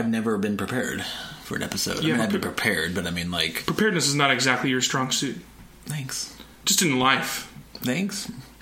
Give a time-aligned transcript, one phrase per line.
[0.00, 1.04] I've never been prepared
[1.44, 1.98] for an episode.
[1.98, 4.80] I Yeah, mean, I've been prepared, but I mean, like, Preparedness is not exactly your
[4.80, 5.36] strong suit,
[5.84, 6.34] thanks,
[6.64, 7.52] just in life.
[7.74, 8.30] thanks,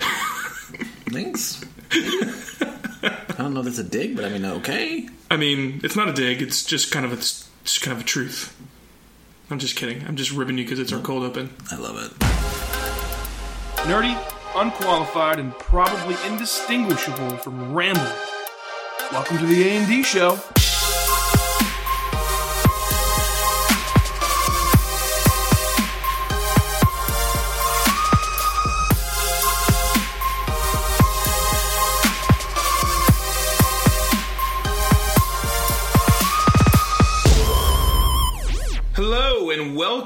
[1.09, 1.63] thanks.
[1.91, 5.07] I don't know if that's a dig, but I mean, okay.
[5.31, 6.41] I mean, it's not a dig.
[6.41, 8.53] It's just kind of a, it's just kind of a truth.
[9.49, 10.03] I'm just kidding.
[10.07, 11.51] I'm just ribbing you because it's our cold open.
[11.71, 12.11] I love it.
[13.87, 14.13] Nerdy,
[14.57, 18.11] unqualified, and probably indistinguishable from rambling.
[19.13, 20.37] Welcome to the A&D show.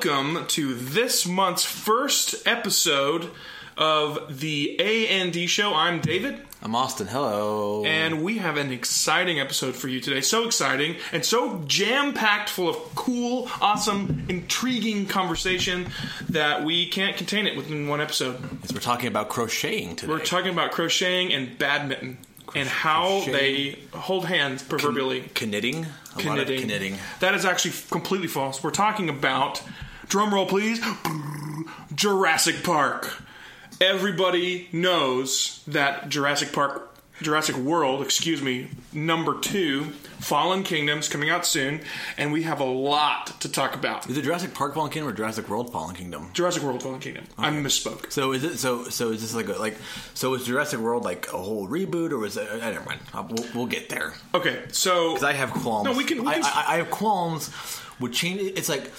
[0.03, 3.29] Welcome to this month's first episode
[3.77, 5.73] of the A and D show.
[5.73, 7.07] I'm David, I'm Austin.
[7.07, 7.85] Hello.
[7.85, 10.21] and we have an exciting episode for you today.
[10.21, 15.87] So exciting and so jam packed full of cool, awesome, intriguing conversation
[16.29, 18.41] that we can't contain it within one episode.
[18.73, 20.11] we're talking about crocheting today.
[20.11, 22.17] We're talking about crocheting and badminton
[22.55, 25.29] and how they hold hands proverbially.
[25.45, 25.85] knitting.
[26.15, 26.67] A lot of knitting.
[26.67, 26.97] knitting.
[27.19, 28.63] That is actually completely false.
[28.63, 29.63] We're talking about,
[30.07, 30.79] drum roll please,
[31.93, 33.21] Jurassic Park.
[33.81, 39.85] Everybody knows that Jurassic Park, Jurassic World, excuse me, number two,
[40.19, 41.81] Fallen Kingdoms coming out soon,
[42.17, 44.09] and we have a lot to talk about.
[44.09, 46.29] Is it Jurassic Park Fallen Kingdom or Jurassic World Fallen Kingdom?
[46.33, 47.25] Jurassic World, Fallen Kingdom.
[47.37, 48.11] I misspoke.
[48.11, 48.85] So is it so?
[48.85, 49.75] So is this like a, like
[50.13, 50.33] so?
[50.35, 52.47] Is Jurassic World like a whole reboot, or is it?
[52.49, 53.01] Uh, never mind.
[53.13, 54.13] Uh, We'll, we'll get there.
[54.33, 55.85] Okay, so Because I have qualms.
[55.85, 57.49] No, we can- we can- I, I have qualms
[57.99, 58.39] with change.
[58.55, 58.91] It's like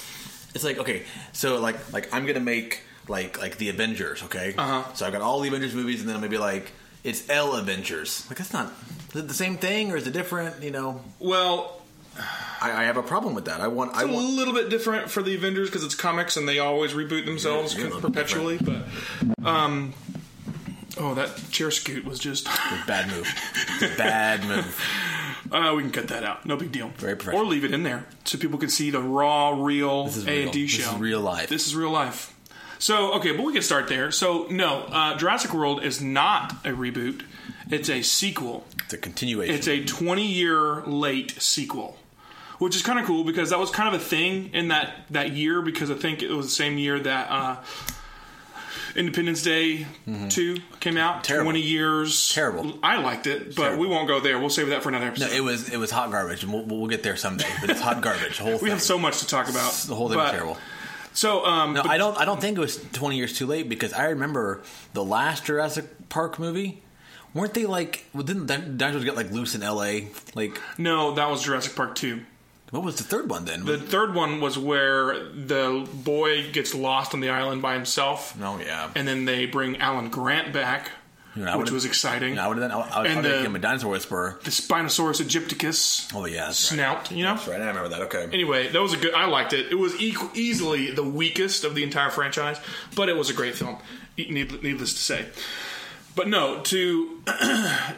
[0.54, 1.02] it's like okay.
[1.32, 4.22] So like like I'm gonna make like like the Avengers.
[4.24, 4.54] Okay.
[4.56, 4.92] Uh-huh.
[4.94, 7.54] So I've got all the Avengers movies, and then I'm gonna be like it's L
[7.54, 8.26] Avengers.
[8.28, 8.72] Like that's not
[9.14, 10.62] is it the same thing or is it different?
[10.62, 11.00] You know.
[11.20, 11.82] well,
[12.60, 13.60] I, I have a problem with that.
[13.60, 13.94] I want.
[13.94, 16.92] I It's a little bit different for the Avengers because it's comics and they always
[16.92, 18.58] reboot themselves Yeah, yeah, a little perpetually.
[18.58, 18.84] But
[19.46, 19.92] um,
[20.98, 22.46] oh, that chair scoot was just.
[22.46, 23.28] a Bad move.
[23.82, 24.80] A bad move.
[25.52, 26.46] Uh, we can cut that out.
[26.46, 26.88] No big deal.
[26.96, 27.44] Very professional.
[27.44, 30.62] Or leave it in there so people can see the raw, real A and D
[30.62, 30.94] This show.
[30.94, 31.48] is real life.
[31.48, 32.30] This is real life.
[32.78, 34.10] So okay, but we can start there.
[34.10, 37.22] So no, uh, Jurassic World is not a reboot.
[37.70, 38.64] It's a sequel.
[38.84, 39.54] It's a continuation.
[39.54, 41.96] It's a 20 year late sequel,
[42.58, 45.32] which is kind of cool because that was kind of a thing in that that
[45.32, 47.56] year because I think it was the same year that uh,
[48.96, 49.86] Independence Day
[50.28, 51.14] 2 came out.
[51.14, 51.22] Mm-hmm.
[51.22, 51.44] Terrible.
[51.52, 52.32] 20 years.
[52.32, 52.78] Terrible.
[52.82, 53.80] I liked it, but Terrible.
[53.82, 54.38] we won't go there.
[54.38, 55.30] We'll save that for another episode.
[55.30, 57.48] no, it was it was hot garbage, and we'll, we'll get there someday.
[57.60, 58.38] But it's hot garbage.
[58.38, 58.68] Whole we thing.
[58.70, 59.72] have so much to talk about.
[59.72, 60.56] the whole thing was terrible.
[61.12, 62.18] So, um, No, but- I don't.
[62.18, 64.62] I don't think it was twenty years too late because I remember
[64.94, 66.82] the last Jurassic Park movie.
[67.34, 68.04] Weren't they like?
[68.14, 70.08] Well, didn't dinosaurs get like loose in L.A.?
[70.36, 72.20] Like, no, that was Jurassic Park 2.
[72.70, 73.64] What was the third one then?
[73.64, 78.36] The third one was where the boy gets lost on the island by himself.
[78.42, 80.90] oh yeah, And then they bring Alan Grant back,
[81.36, 82.30] You know, which was exciting.
[82.30, 82.70] You know, I would have.
[82.72, 84.40] I would have the- become a dinosaur whisperer.
[84.42, 86.76] the Spinosaurus aegyptiacus Oh yeah, that's right.
[86.78, 87.34] snout, you know?
[87.34, 87.60] That's right.
[87.60, 88.02] I remember that.
[88.02, 88.24] Okay.
[88.32, 89.14] Anyway, that was a good.
[89.14, 89.70] I liked it.
[89.70, 92.58] It was easily the weakest of the entire franchise,
[92.96, 93.76] but it was a great film.
[94.16, 95.26] needless to say.
[96.16, 97.22] But no, to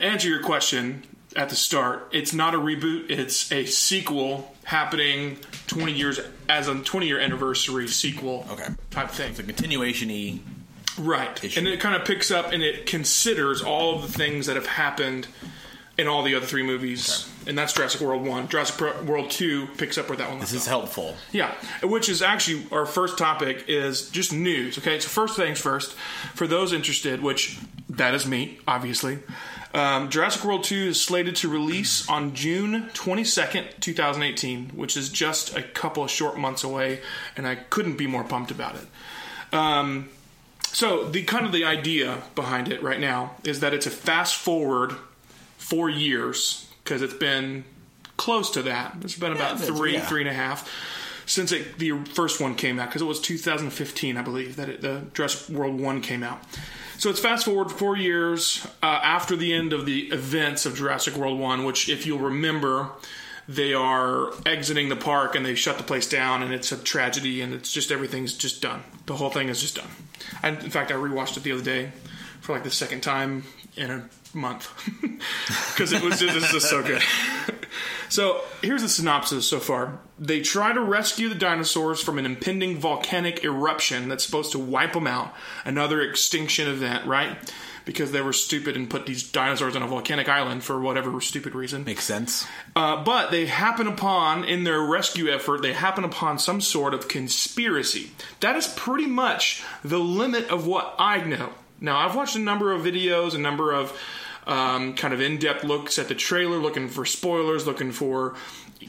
[0.01, 1.03] answer your question
[1.35, 3.11] at the start, it's not a reboot.
[3.11, 8.47] It's a sequel happening twenty years as a twenty year anniversary sequel.
[8.51, 8.67] Okay.
[8.91, 9.31] type thing.
[9.31, 10.41] It's a continuation y.
[10.99, 11.43] Right.
[11.45, 11.59] issue.
[11.59, 14.67] And it kind of picks up and it considers all of the things that have
[14.67, 15.29] happened
[15.99, 17.29] in all the other three movies.
[17.47, 18.49] And that's Jurassic World 1.
[18.49, 20.69] Jurassic World 2 picks up where that one This is off.
[20.69, 21.17] helpful.
[21.33, 24.79] Yeah, which is actually our first topic is just news.
[24.79, 25.93] Okay, so first things first,
[26.35, 27.59] for those interested, which
[27.91, 29.19] that is me, obviously.
[29.77, 35.55] Um, Jurassic World 2 is slated to release on June 22nd, 2018, which is just
[35.55, 37.01] a couple of short months away,
[37.37, 39.55] and I couldn't be more pumped about it.
[39.55, 40.09] Um,
[40.69, 44.37] so the kind of the idea behind it right now is that it's a fast
[44.37, 44.95] forward
[45.59, 47.65] four years because it's been
[48.17, 48.97] close to that.
[49.03, 50.07] It's been about it's- three, yeah.
[50.07, 50.67] three and a half
[51.27, 54.81] since it, the first one came out because it was 2015, I believe, that it,
[54.81, 56.41] the Jurassic World one came out.
[56.99, 61.15] So it's fast forward four years uh, after the end of the events of Jurassic
[61.15, 62.89] World one, which, if you'll remember,
[63.49, 67.43] they are exiting the park and they shut the place down, and it's a tragedy,
[67.43, 68.83] and it's just everything's just done.
[69.07, 69.91] The whole thing is just done.
[70.43, 71.91] And in fact, I rewatched it the other day
[72.41, 73.45] for like the second time
[73.77, 74.73] in a month
[75.73, 77.03] because it was just, it's just so good.
[78.09, 79.99] So here's the synopsis so far.
[80.19, 84.93] They try to rescue the dinosaurs from an impending volcanic eruption that's supposed to wipe
[84.95, 85.35] them out.
[85.65, 87.37] Another extinction event, right?
[87.85, 91.55] Because they were stupid and put these dinosaurs on a volcanic island for whatever stupid
[91.55, 91.85] reason.
[91.85, 92.47] Makes sense.
[92.75, 97.07] Uh, but they happen upon, in their rescue effort, they happen upon some sort of
[97.07, 98.11] conspiracy.
[98.41, 101.51] That is pretty much the limit of what I know.
[101.81, 103.97] Now, I've watched a number of videos, a number of
[104.47, 108.35] um, kind of in depth looks at the trailer, looking for spoilers, looking for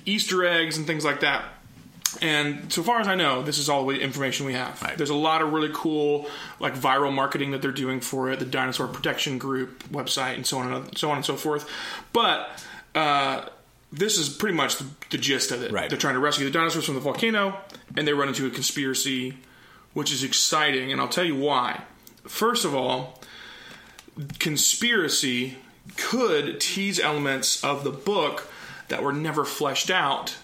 [0.06, 1.45] Easter eggs, and things like that.
[2.21, 4.81] And so far as I know, this is all the information we have.
[4.81, 4.98] Right.
[4.98, 6.27] There's a lot of really cool,
[6.59, 10.59] like viral marketing that they're doing for it, the Dinosaur Protection Group website, and so
[10.59, 11.69] on and so on and so forth.
[12.13, 12.63] But
[12.95, 13.45] uh,
[13.92, 15.71] this is pretty much the, the gist of it.
[15.71, 15.89] Right.
[15.89, 17.57] They're trying to rescue the dinosaurs from the volcano,
[17.95, 19.38] and they run into a conspiracy,
[19.94, 21.81] which is exciting, and I'll tell you why.
[22.24, 23.17] First of all,
[24.40, 25.58] conspiracy
[25.96, 28.50] could tease elements of the book
[28.90, 30.36] that were never fleshed out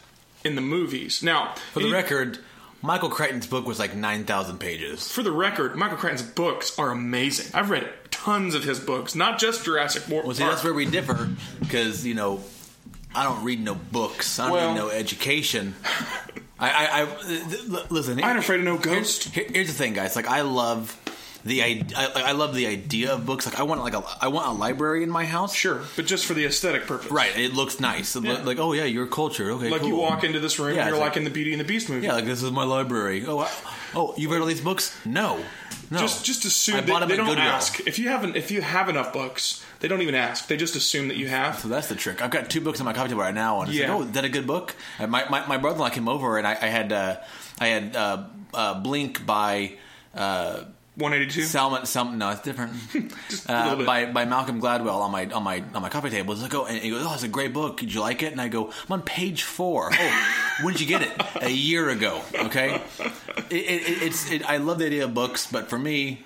[0.43, 1.23] in the movies.
[1.23, 2.39] Now, For the you- record,
[2.81, 5.09] Michael Crichton's book was like 9,000 pages.
[5.11, 7.47] for the record, Michael Crichton's books are amazing.
[7.53, 10.25] I've read tons of his books, not just Jurassic World.
[10.25, 11.29] Well, see, that's where we differ
[11.61, 12.43] because, you know,
[13.15, 14.39] I don't read no books.
[14.39, 15.75] I don't Well- read no education.
[16.59, 18.23] I, I, I th- listen.
[18.23, 19.23] I ain't afraid of no here's- ghost.
[19.35, 20.15] here- here's the thing, guys.
[20.15, 20.97] Like, I love
[21.45, 23.45] the I, I, love the idea of books.
[23.45, 25.53] Like, I want like a I want a library in my house.
[25.53, 27.11] Sure, but just for the aesthetic purpose.
[27.11, 27.37] Right.
[27.37, 28.15] It looks nice.
[28.15, 28.41] Yeah.
[28.43, 29.51] Like, oh yeah, you're cultured.
[29.51, 31.51] Okay, Like you walk into this room Yeah, and you're like, like- in the Beauty
[31.51, 32.05] and the Beast movie.
[32.07, 33.25] Yeah, like this is my library.
[33.25, 33.51] Oh, I,
[33.93, 34.97] oh, you've read all these books?
[35.05, 35.43] No,
[35.91, 35.99] no.
[35.99, 37.37] Just just assume I they, they don't Goodwill.
[37.39, 37.79] ask.
[37.85, 40.47] If you haven't if you have enough books, they don't even ask.
[40.47, 41.59] They just assume that you have.
[41.59, 42.21] So that's the trick.
[42.21, 43.93] I've got two books on my coffee table right now, and Yeah.
[43.93, 44.75] like, oh, is that a good book?
[44.97, 47.17] And my my, my brother-in-law came over, and I, I had uh,
[47.59, 48.23] I had uh,
[48.53, 49.73] uh, Blink by
[50.15, 50.63] uh,
[50.95, 51.43] 182.
[51.47, 51.85] Salmon.
[51.85, 52.19] something.
[52.19, 52.73] No, it's different.
[53.29, 56.33] Just a uh, by by Malcolm Gladwell on my on my on my coffee table.
[56.33, 57.77] It's like, oh, and he goes, oh, it's a great book.
[57.79, 58.31] Did you like it?
[58.31, 59.89] And I go, I'm on page four.
[59.91, 61.11] Oh, when did you get it?
[61.41, 62.21] A year ago.
[62.33, 62.81] Okay.
[63.49, 64.29] It, it, it's.
[64.29, 66.25] It, I love the idea of books, but for me.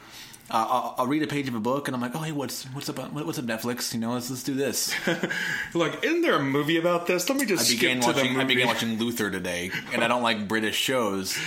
[0.50, 2.64] Uh, I'll, I'll read a page of a book and I'm like, oh, hey, what's
[2.68, 2.98] what's up?
[3.12, 3.94] What's up, Netflix?
[3.94, 4.94] You know, let's let's do this.
[5.74, 7.30] like, isn't there a movie about this?
[7.30, 8.32] Let me just I skip began to the watching.
[8.32, 8.42] movie.
[8.42, 11.38] I began watching Luther today, and I don't like British shows,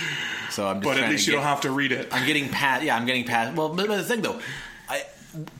[0.51, 0.85] so I'm just.
[0.85, 2.09] but at least you get, don't have to read it.
[2.11, 2.83] I'm getting past.
[2.83, 3.55] Yeah, I'm getting past.
[3.57, 4.39] Well, but, but the thing though.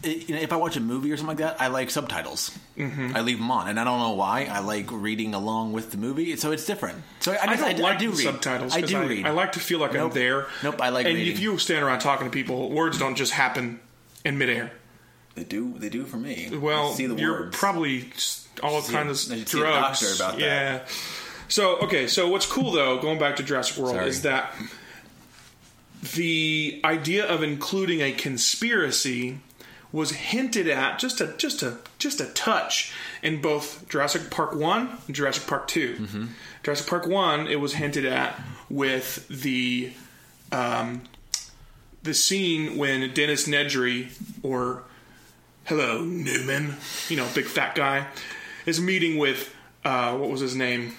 [0.04, 2.58] It- you know, if I watch a movie or something like that, I like subtitles.
[2.78, 3.16] Mm-hmm.
[3.16, 4.46] I leave them on, and I don't know why.
[4.46, 7.02] I like reading along with the movie, so it's different.
[7.22, 8.76] So I, I don't I, like I do read subtitles.
[8.76, 9.26] I do read.
[9.26, 10.12] I like to feel like Nope.
[10.12, 10.48] I'm there.
[10.64, 11.34] Nope, I like And reading.
[11.34, 13.80] if you stand around talking to people, words don't just happen
[14.26, 14.72] in midair.
[15.36, 15.74] They do.
[15.78, 16.50] They do for me.
[16.52, 17.58] Well, see the you're words.
[17.58, 18.12] probably
[18.62, 20.02] all See- kinds I of should see a drugs.
[20.02, 20.42] doctor about that.
[20.46, 20.86] yeah.
[21.48, 24.08] So okay, so what's cool though, going back to Jurassic World, Sorry.
[24.10, 24.54] is that
[26.16, 29.40] the idea of including a conspiracy
[29.92, 34.98] was hinted at just a just a just a touch in both Jurassic Park one
[35.08, 36.26] and Jurassic Park 2 Mm-hmm.
[36.64, 38.40] Jurassic Park one, it was hinted at
[38.70, 39.92] with the
[40.52, 41.02] um,
[42.04, 44.12] the scene when Dennis Nedry
[44.44, 44.84] or
[45.66, 46.76] hello Newman,
[47.10, 48.08] you know, big fat guy,
[48.66, 49.54] is meeting with
[49.84, 50.94] uh, what was his name?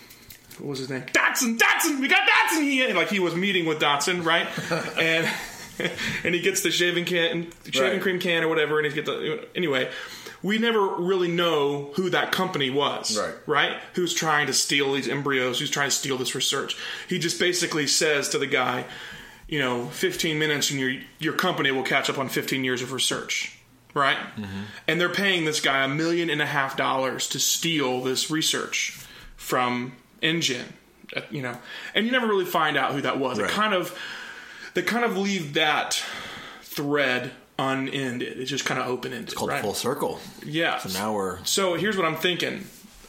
[0.59, 1.05] What was his name?
[1.13, 2.95] Dodgson, Dodgson, we got Dodgson here.
[2.95, 4.47] Like he was meeting with Dodgson, right?
[4.99, 5.29] and
[6.25, 8.03] and he gets the shaving can, shaving Right.
[8.03, 9.91] cream can or whatever, and he gets the anyway.
[10.43, 13.35] We never really know who that company was, Right.
[13.47, 13.77] Right?
[13.95, 15.61] Who's trying to steal these embryos?
[15.61, 16.77] Who's trying to steal this research?
[17.09, 18.85] He just basically says to the guy,
[19.47, 22.91] you know, 15 minutes and your your company will catch up on 15 years of
[22.93, 23.57] research,
[23.95, 24.17] right?
[24.89, 28.99] And they're paying this guy a million and a half dollars to steal this research
[29.37, 29.93] from
[30.23, 30.73] InGen,
[31.17, 31.57] uh, you know,
[31.95, 33.39] and you never really find out who that was.
[33.39, 33.49] Right.
[33.51, 33.97] It kind of
[34.75, 36.03] they kind of leave that
[36.63, 38.39] thread unended.
[38.41, 39.29] It's just kind of open ended.
[39.29, 39.63] It's called right?
[39.63, 40.19] full circle.
[40.45, 40.79] Yeah.
[40.79, 42.67] So now we're So here's what I'm thinking.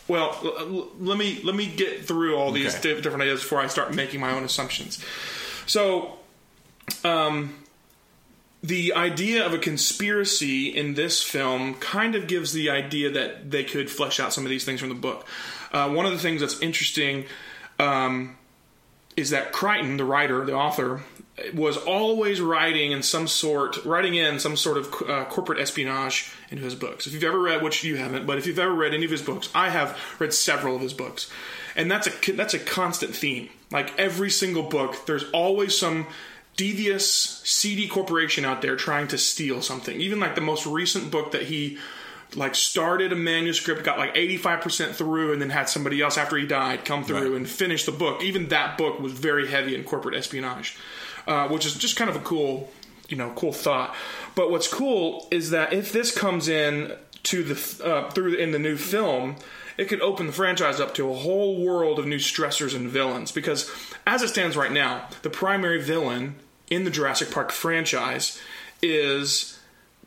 [0.08, 2.94] Well, l- l- let me let me get through all these Okay.
[2.96, 5.00] di- different ideas before I start making my own assumptions.
[5.66, 6.18] So,
[7.06, 7.56] um,
[8.62, 13.64] the idea of a conspiracy in this film kind of gives the idea that they
[13.64, 15.26] could flesh out some of these things from the book.
[15.72, 17.26] Uh, one of the things that's interesting
[17.80, 18.38] um,
[19.18, 21.02] is that Crichton, the writer, the author,
[21.56, 26.64] was always writing in some sort, writing in some sort of uh, corporate espionage into
[26.64, 27.08] his books.
[27.08, 29.22] If you've ever read, which you haven't, but if you've ever read any of his
[29.24, 31.32] books, I have read several of his books,
[31.76, 33.50] and that's a that's a constant theme.
[33.72, 36.06] Like every single book, there's always some
[36.56, 37.12] devious,
[37.44, 40.00] seedy corporation out there trying to steal something.
[40.00, 41.80] Even like the most recent book that he
[42.36, 46.46] like started a manuscript, got like 85% through, and then had somebody else after he
[46.48, 47.38] died come through Right.
[47.38, 48.24] and finish the book.
[48.24, 50.76] Even that book was very heavy in corporate espionage,
[51.28, 52.72] uh, which is just kind of a cool,
[53.10, 53.96] you know, cool thought.
[54.36, 58.60] But what's cool is that if this comes in to the uh, through in the
[58.60, 59.38] new film,
[59.78, 63.32] it could open the franchise up to a whole world of new stressors and villains.
[63.32, 63.72] Because
[64.06, 66.36] as it stands right now, the primary villain
[66.70, 68.40] in the Jurassic Park franchise
[68.82, 69.60] is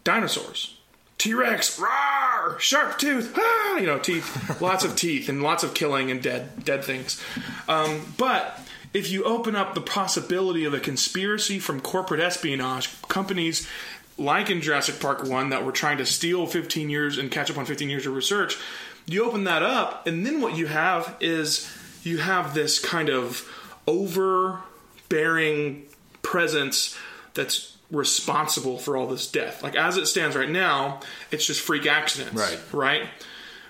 [0.04, 0.76] dinosaurs.
[1.18, 5.72] T Rex, roar, sharp tooth, ah, you know, teeth, lots of teeth, and lots of
[5.72, 7.22] killing and dead, dead things.
[7.68, 8.60] Um, but
[8.96, 13.68] if you open up the possibility of a conspiracy from corporate espionage companies
[14.16, 17.58] like in Jurassic Park 1 that were trying to steal 15 years and catch up
[17.58, 18.56] on 15 years of research,
[19.04, 21.70] you open that up, and then what you have is
[22.04, 23.46] you have this kind of
[23.86, 25.82] overbearing
[26.22, 26.96] presence
[27.34, 29.62] that's responsible for all this death.
[29.62, 31.00] Like as it stands right now,
[31.30, 32.32] it's just freak accidents.
[32.32, 32.58] Right.
[32.72, 33.08] Right?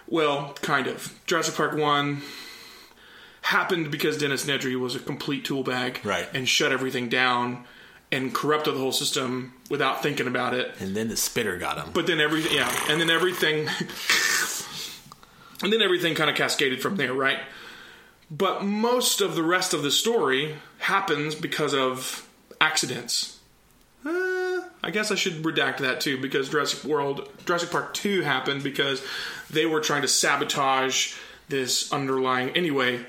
[0.06, 1.12] Well, kind of.
[1.26, 2.22] Jurassic Park 1
[3.46, 6.28] happened because Dennis Nedry was a complete tool bag Right.
[6.34, 7.64] and shut everything down
[8.12, 10.74] and corrupted the whole system without thinking about it.
[10.80, 11.90] And then the spitter got him.
[11.92, 13.68] But then everything, yeah, and then everything,
[15.62, 17.38] and then everything kind of cascaded from there, right?
[18.30, 22.28] But most of the rest of the story happens because of
[22.60, 23.38] accidents.
[24.04, 28.62] Uh, I guess I should redact that too, because Jurassic World, Jurassic Park Two happened
[28.62, 29.02] because
[29.50, 31.14] they were trying to sabotage
[31.48, 32.50] this underlying.
[32.50, 33.04] Anyway,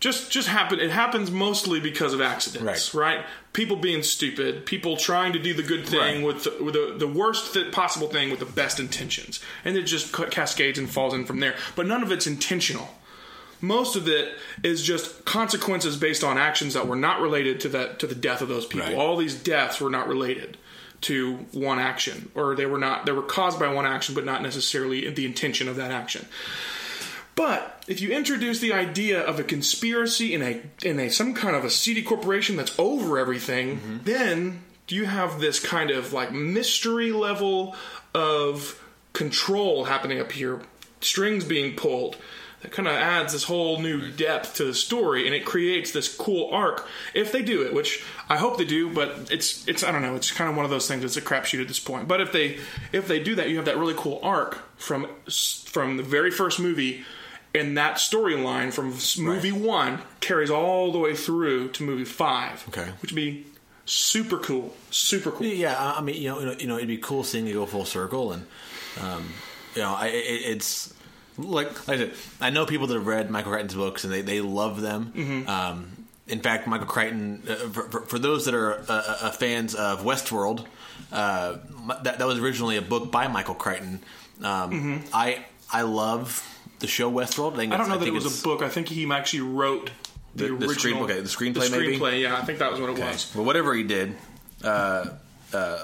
[0.00, 0.80] just just happen.
[0.80, 3.24] It happens mostly because of accidents, right?
[3.52, 6.24] People being stupid, people trying to do the good thing Right.
[6.24, 10.12] with, the, with the, the worst possible thing with the best intentions, and it just
[10.12, 11.54] ca- cascades and falls in from there.
[11.76, 12.88] But none of it's intentional.
[13.62, 17.98] Most of it is just consequences based on actions that were not related to that
[17.98, 18.86] to the death of those people.
[18.88, 18.96] Right.
[18.96, 20.56] All these deaths were not related
[21.02, 24.40] to one action, or they were not they were caused by one action, but not
[24.42, 26.24] necessarily the intention of that action.
[27.40, 31.56] But if you introduce the idea of a conspiracy in a in a some kind
[31.56, 33.98] of a seedy corporation that's over everything, mm-hmm.
[34.02, 37.74] then you have this kind of like mystery level
[38.14, 40.60] of control happening up here,
[41.00, 42.18] strings being pulled.
[42.60, 46.14] That kind of adds this whole new depth to the story, and it creates this
[46.14, 46.86] cool arc.
[47.14, 50.14] If they do it, which I hope they do, but it's it's I don't know.
[50.14, 51.04] It's kind of one of those things.
[51.04, 52.06] It's a crapshoot at this point.
[52.06, 52.58] But if they
[52.92, 56.60] if they do that, you have that really cool arc from from the very first
[56.60, 57.06] movie
[57.54, 62.64] and that storyline from movie one carries all the way through to movie five.
[62.68, 62.90] Okay.
[63.00, 63.46] which would be
[63.84, 65.46] super cool, super cool.
[65.46, 67.66] Yeah, I mean, you know, you know, you know, it'd be cool seeing it go
[67.66, 68.46] full circle, and
[69.00, 69.28] um,
[69.74, 70.94] you know, I, it, it's
[71.38, 74.22] like, like I said, I know people that have read Michael Crichton's books and they
[74.22, 75.12] they love them.
[75.16, 75.48] Mm-hmm.
[75.48, 75.96] Um,
[76.28, 80.64] in fact, Michael Crichton, uh, for, for, those that are uh, uh, fans of Westworld,
[81.10, 81.56] uh,
[82.04, 84.00] that that was originally a book by Michael Crichton.
[84.42, 86.46] Um, I I love
[86.80, 87.54] the show Westworld.
[87.58, 87.72] I.
[87.72, 88.62] I don't know that it was a book.
[88.62, 89.90] I think he actually wrote
[90.34, 91.04] the, The- the screen- original.
[91.04, 92.18] okay, the screenplay The maybe?
[92.22, 92.36] yeah.
[92.36, 93.32] I think that was what it was.
[93.34, 94.16] Well, whatever he did,
[94.64, 95.06] uh,
[95.54, 95.82] uh,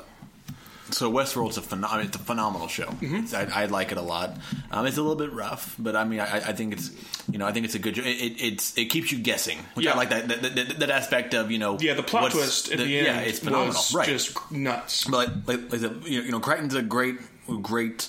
[0.90, 2.84] so Westworld's a, it's a phenomenal show.
[2.86, 3.34] Mm-hmm.
[3.58, 4.36] I, I like it a lot.
[4.70, 6.92] Um, it's a little bit rough, but I mean, I, I think it's
[7.28, 7.98] you know I think it's a good.
[7.98, 9.94] It, it, it's it keeps you guessing, which Yeah.
[9.94, 12.78] I like that that, that that aspect of you know Yeah, the plot twist at
[12.78, 15.04] the, end yeah it's phenomenal was right just nuts.
[15.06, 17.16] but like, like, like the, you know Crichton's a great
[17.62, 18.08] great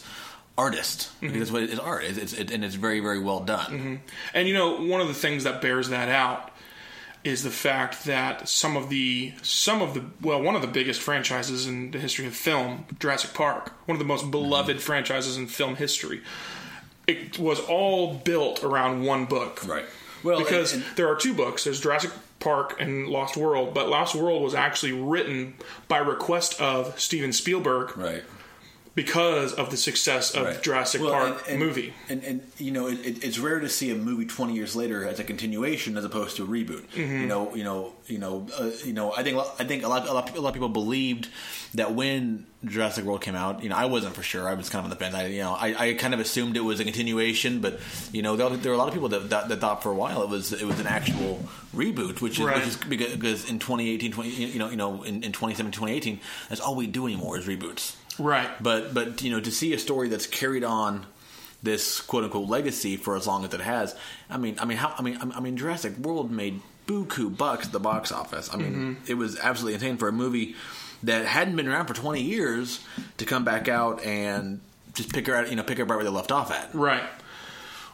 [0.58, 1.40] artist Mm-hmm.
[1.40, 4.02] that's what it is art it's, it's, it, and it's very very well done
[4.34, 6.52] And you know, one of the things that bears that out
[7.24, 11.02] is the fact that some of the some of the well, one of the biggest
[11.02, 15.48] franchises in the history of film, Jurassic Park, one of the most beloved franchises in
[15.48, 16.22] film history.
[17.06, 19.66] It was all built around one book.
[19.68, 19.86] Right.
[20.24, 21.64] Well, because and- and- there are two books.
[21.66, 25.56] There's Jurassic Park and Lost World, but Lost World was actually written
[25.88, 28.24] by request of Steven Spielberg right
[28.98, 30.62] because of the success of Right.
[30.64, 31.94] Jurassic Well, Park and- and- movie.
[32.10, 35.06] And, and you know, it, it, it's rare to see a movie twenty years later
[35.08, 36.86] as a continuation as opposed to a reboot.
[36.96, 37.22] Mm-hmm.
[37.22, 39.14] You know, you know, you know, uh, you know.
[39.14, 41.30] I think I think a lot, a lot a lot of people believed
[41.76, 44.50] that when Jurassic World came out, you know, I wasn't for sure.
[44.50, 45.14] I was kind of on the fence.
[45.14, 47.80] I, you know, I, I kind of assumed it was a continuation, but
[48.12, 49.96] you know, there, there were a lot of people that, that, that thought for a
[49.96, 51.44] while it was it was an actual
[51.76, 52.56] reboot, which is, Right.
[52.58, 56.20] which is because, because in 2018, 20, you know, you know, in, in 2017, 2018,
[56.50, 57.96] that's all we do anymore is reboots.
[58.20, 58.50] Right.
[58.62, 61.06] But but you know to see a story that's carried on
[61.64, 63.96] this quote unquote legacy for as long as it has.
[64.30, 67.72] I mean I mean how I mean I mean Jurassic World made buku bucks at
[67.74, 68.50] the box office.
[68.54, 69.12] I mean Mm-hmm.
[69.12, 70.56] it was absolutely insane for a movie
[71.04, 72.84] that hadn't been around for 20 years
[73.18, 74.62] to come back out and
[74.94, 76.74] just pick her out you know pick her right where they left off at.
[76.74, 77.04] Right.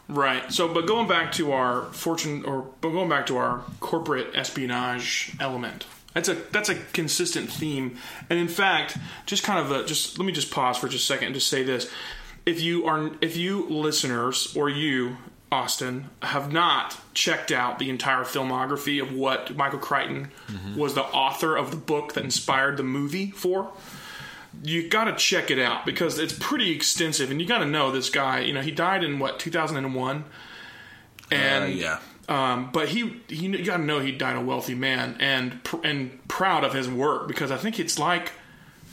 [0.10, 0.52] Right.
[0.52, 5.34] So, but going back to our fortune, or but going back to our corporate espionage
[5.40, 7.98] element, that's a that's a consistent theme.
[8.30, 11.08] And in fact, just kind of a, just let me just pause for just a
[11.08, 11.90] second and just say this:
[12.46, 15.18] if you are if you listeners or you
[15.52, 20.32] Austin have not checked out the entire filmography of what Michael Crichton
[20.76, 23.72] was the author of the book that inspired the movie for,
[24.64, 27.92] you got to check it out because it's pretty extensive, and you got to know
[27.92, 28.40] this guy.
[28.40, 30.24] You know, he died in what 2001,
[31.32, 32.00] and Uh, yeah.
[32.30, 35.84] Um, but he, he you got to know he died a wealthy man and pr-
[35.84, 38.32] and proud of his work because I think it's like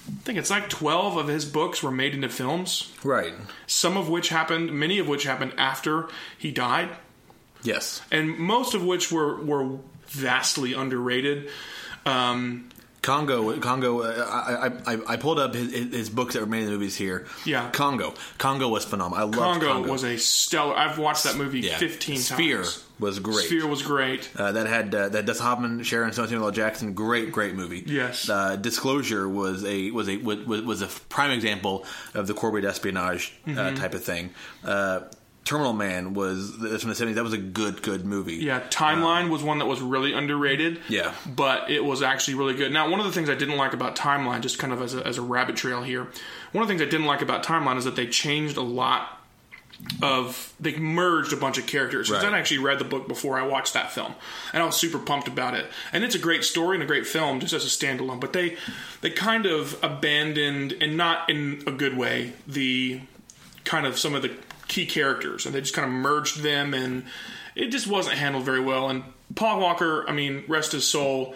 [0.09, 2.93] I think it's like twelve of his books were made into films.
[3.05, 3.33] Right.
[3.69, 6.09] Some of which happened, many of which happened after
[6.39, 6.89] he died,
[7.63, 8.03] Yes.
[8.11, 11.51] and most of which were were vastly underrated.
[12.07, 12.69] Um,
[13.03, 14.01] Congo, Congo.
[14.03, 16.73] Uh, I, I, I- I pulled up his, his books that were made in the
[16.73, 17.27] movies here.
[17.47, 17.71] Yeah.
[17.71, 18.15] Congo.
[18.39, 19.19] Congo was phenomenal.
[19.19, 19.91] I loved Congo, Congo.
[19.93, 20.77] was a stellar.
[20.77, 21.79] I've watched that movie yeah.
[21.79, 22.85] fifteen Sphere times.
[23.01, 23.47] Was great.
[23.47, 24.31] Sphere was great.
[24.37, 26.53] Uh, that had uh, that Dustin Hoffman, Sharon Stone, Samuel L.
[26.53, 26.93] Jackson.
[26.95, 27.83] Great, great movie.
[27.87, 28.29] Yes.
[28.31, 33.33] Uh, Disclosure was a was a was, was a prime example of the corporate espionage
[33.47, 33.59] Mm-hmm.
[33.59, 34.31] uh, type of thing.
[34.65, 35.01] Uh,
[35.43, 37.17] Terminal Man was that's from the seventies.
[37.17, 38.37] That was a good good movie.
[38.37, 40.81] Yeah, Timeline was one that was really underrated.
[40.89, 41.15] Yeah.
[41.27, 42.71] but it was actually really good.
[42.73, 45.05] Now, one of the things I didn't like about Timeline, just kind of as a,
[45.07, 46.07] as a rabbit trail here,
[46.53, 49.19] one of the things I didn't like about Timeline is that they changed a lot
[50.03, 52.09] of they merged a bunch of characters.
[52.09, 52.33] 'Cause Right.
[52.33, 54.15] I actually read the book before I watched that film,
[54.53, 55.71] and I was super pumped about it.
[55.93, 58.21] And it's a great story and a great film just as a standalone.
[58.21, 58.57] But they
[59.01, 63.01] they kind of abandoned, and not in a good way, the
[63.65, 64.31] kind of some of the
[64.69, 67.05] key characters, and they just kind of merged them, and
[67.55, 68.89] it just wasn't handled very well.
[68.89, 69.03] And
[69.35, 71.35] Paul Walker, I mean, rest his soul,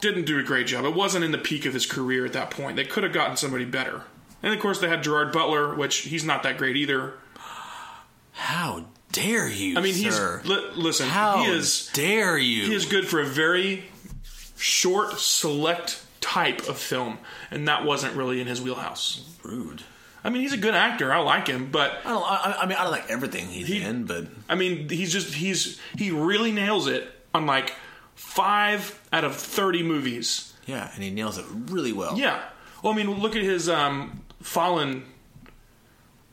[0.00, 0.84] didn't do a great job.
[0.84, 2.76] It wasn't in the peak of his career at that point.
[2.76, 4.02] They could have gotten somebody better.
[4.42, 7.14] And of course, they had Gerard Butler, which he's not that great either.
[8.38, 9.76] How dare you?
[9.76, 12.66] I mean, he's li- listen, How he is dare you?
[12.66, 13.84] he is good for a very
[14.56, 17.18] short, select type of film,
[17.50, 19.24] and that wasn't really in his wheelhouse.
[19.42, 19.82] rude.
[20.24, 21.12] I mean, he's a good actor.
[21.12, 22.22] I like him, but I don't.
[22.22, 25.34] I, I mean, I don't like everything he's He- in, but I mean, he's just
[25.34, 27.74] he's he really nails it on like
[28.14, 30.52] five out of thirty movies.
[30.66, 32.18] yeah, and he nails it really well.
[32.18, 32.42] Yeah.
[32.82, 35.04] Well, I mean, look at his um, Fallen.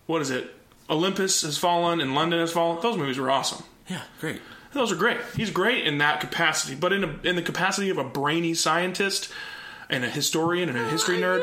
[0.08, 0.52] What is it?
[0.90, 2.82] Olympus has fallen and London has fallen.
[2.82, 3.64] Those movies were awesome.
[3.88, 4.42] yeah, great.
[4.74, 5.18] Those are great.
[5.36, 9.32] He's great in that capacity, but in a, in the capacity of a brainy scientist
[9.90, 11.42] and a historian and a history nerd,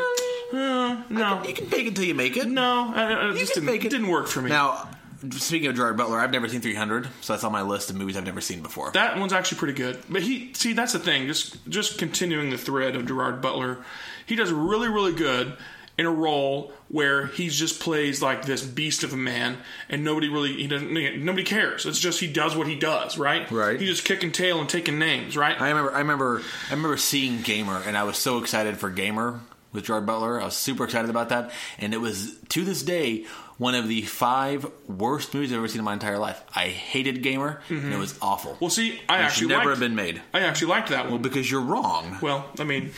[0.52, 2.46] uh, no, You can fake it until you make it.
[2.46, 3.90] no, I, I, it just can didn't, it.
[3.90, 4.50] didn't work for me.
[4.50, 4.87] Now,
[5.30, 8.18] speaking of Gerard Butler, I've never seen 300, so that's on my list of movies
[8.18, 8.90] I've never seen before.
[8.92, 9.99] That one's actually pretty good.
[10.11, 11.26] But he see that's the thing.
[11.26, 13.78] Just just continuing the thread of Gerard Butler,
[14.26, 15.57] he does really really good
[15.98, 20.28] in a role where he just plays like this beast of a man, and nobody
[20.28, 20.92] really he doesn't
[21.24, 21.87] nobody cares.
[21.87, 23.50] It's just he does what he does, right?
[23.50, 23.78] Right.
[23.78, 25.61] He just kicking tail and taking names, right?
[25.61, 29.40] I remember, I remember, I remember seeing Gamer, and I was so excited for Gamer
[29.72, 30.40] with Gerard Butler.
[30.40, 33.26] I was super excited about that, and it was to this day
[33.59, 36.42] one of the five worst movies I've ever seen in my entire life.
[36.55, 37.92] I hated Gamer, and mm-hmm.
[37.92, 38.57] it was awful.
[38.61, 40.22] well, see, I it should actually never liked, have been made.
[40.35, 41.22] I actually liked that one.
[41.22, 42.18] Because you're wrong.
[42.20, 42.92] Well, I mean,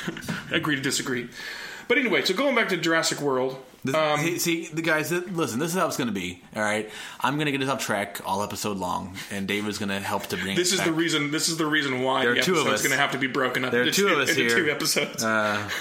[0.50, 1.28] agree to disagree.
[1.90, 5.10] But anyway, so going back to Jurassic World, This- um, see, see, the guys.
[5.10, 6.40] Listen, this is how it's going to be.
[6.54, 6.88] All right,
[7.20, 10.26] I'm going to get us off track all episode long, and David's going to help
[10.28, 10.54] to bring.
[10.54, 10.86] this is back.
[10.86, 11.32] the reason.
[11.32, 12.82] This is the reason why There are the two of us.
[12.82, 14.48] going to have to be broken up There are into, two two, of us here.
[14.50, 15.24] two episodes.
[15.24, 15.68] Uh,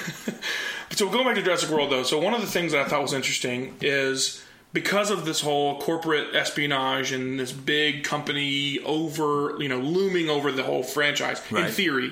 [0.92, 3.04] So going back to Jurassic World, though, so one of the things that I thought
[3.04, 4.44] was interesting is
[4.74, 10.52] because of this whole corporate espionage and this big company over, you know, looming over
[10.52, 11.40] the whole franchise.
[11.52, 12.12] In theory,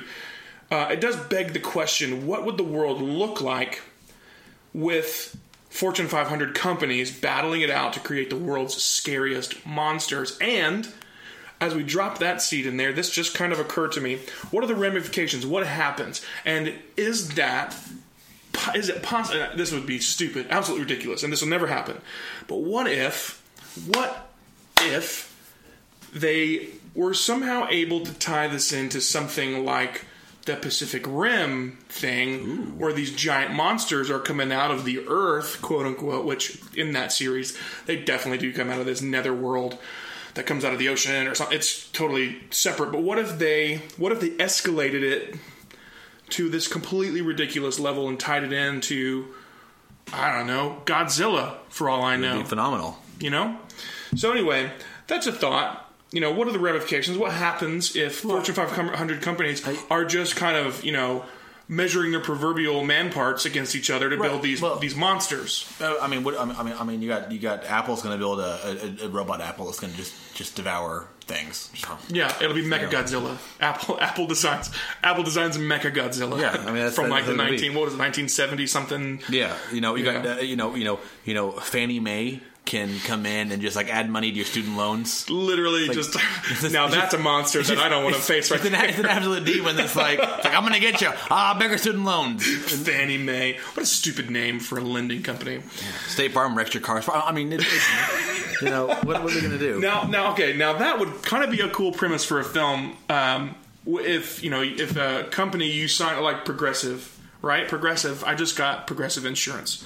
[0.69, 3.81] uh, it does beg the question: What would the world look like
[4.73, 5.38] with
[5.69, 10.38] Fortune 500 companies battling it out to create the world's scariest monsters?
[10.39, 10.91] And
[11.60, 14.19] as we drop that seed in there, this just kind of occurred to me.
[14.51, 15.45] What are the ramifications?
[15.45, 16.23] What happens?
[16.45, 17.75] And is that
[18.75, 19.41] is it possible?
[19.41, 21.99] Uh, this would be stupid, absolutely ridiculous, and this will never happen.
[22.47, 23.43] But what if,
[23.88, 24.30] what
[24.82, 25.34] if
[26.13, 30.06] they were somehow able to tie this into something like
[30.47, 35.86] the Pacific Rim thing, where these giant monsters are coming out of the Earth, quote
[35.86, 37.55] unquote, which in that series
[37.86, 39.77] they definitely do come out of this nether world
[40.33, 41.55] that comes out of the ocean or something.
[41.55, 42.91] It's totally separate.
[42.91, 45.36] But what if they, what if they escalated it
[46.29, 49.27] to this completely ridiculous level and tied it into,
[50.13, 52.99] I don't know, Godzilla for all I know be phenomenal.
[53.19, 53.57] you know?
[54.15, 54.71] So anyway,
[55.07, 55.87] that's a thought.
[56.12, 57.17] You know, what are the ramifications?
[57.17, 61.26] What happens if Fortune 500 companies are just kind of, you know,
[61.70, 65.70] measuring their proverbial man parts against each other to build these well- these monsters?
[65.82, 68.17] Uh, I mean, what, I mean, I mean, you got you got Apple's going to
[68.20, 71.70] build a, a, a robot Apple that's going to just just devour things.
[72.08, 73.38] Yeah, it'll be Mecha Godzilla.
[73.60, 74.72] Apple Apple designs
[75.04, 76.39] Apple designs Mecha Godzilla.
[76.39, 77.52] Yeah, I mean, that's- from like the it'll be.
[77.52, 79.22] nineteen what was it nineteen seventy something.
[79.28, 82.99] yeah, you know, you got uh, you know, you know, you know, Fannie Mae can
[82.99, 85.27] come in and just like add money to your student loans.
[85.30, 86.15] Literally, just
[86.71, 89.08] now that's a monster that I don't want to face right It's an, it's an
[89.08, 91.12] absolute demon that's like, it's like I'm going to get you.
[91.32, 92.45] Ah, bigger student loans.
[92.45, 93.58] Fannie Mae.
[93.73, 95.62] What a stupid name for a lending company.
[96.08, 97.10] State Farm wrecked your cars.
[97.12, 99.80] I mean, it, it's, you know, what, what are they going to do?
[99.80, 102.95] Now, now, okay, now that would kind of be a cool premise for a film.
[103.10, 103.56] Um,
[103.88, 107.67] if you know, if a company you sign like Progressive, right?
[107.67, 108.23] Progressive.
[108.23, 109.86] I just got Progressive insurance,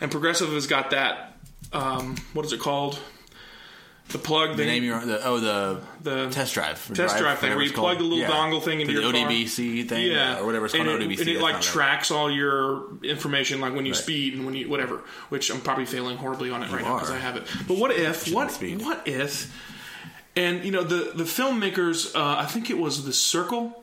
[0.00, 1.29] and Progressive has got that.
[1.72, 2.98] Um, what is it called?
[4.08, 4.66] The plug The thing.
[4.66, 8.02] name your the oh the The test drive test drive thing, where you plug the
[8.02, 8.28] little Yeah.
[8.28, 9.20] dongle thing into the your car.
[9.30, 10.88] ODBC thing, or whatever it's called.
[10.88, 11.20] and it, ODBC.
[11.20, 11.62] and it like not right.
[11.62, 14.02] tracks all your information, like when you Right.
[14.02, 15.04] speed and when you whatever.
[15.28, 17.10] Which I'm probably failing horribly on it right now because.
[17.12, 17.44] I have it.
[17.68, 18.32] But what if?
[18.32, 18.80] What speed.
[18.82, 19.54] what if?
[20.34, 22.12] And you know the the filmmakers.
[22.16, 23.79] Uh, I think it was The Circle,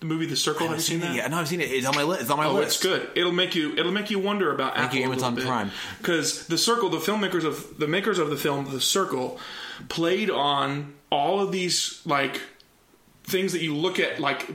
[0.00, 0.66] the movie The Circle.
[0.68, 1.14] Have you seen that?
[1.14, 1.70] Yeah, no, I've seen it.
[1.70, 2.22] It's on my list.
[2.22, 2.76] It's on my Oh, list.
[2.76, 3.08] it's good.
[3.14, 3.76] It'll make you.
[3.76, 5.36] It'll make you wonder about Thank Apple you, Amazon.
[5.36, 5.70] Prime.
[5.98, 9.38] Because the Circle, the filmmakers of the makers of the film The Circle,
[9.88, 12.40] played on all of these like
[13.24, 14.50] things that you look at, like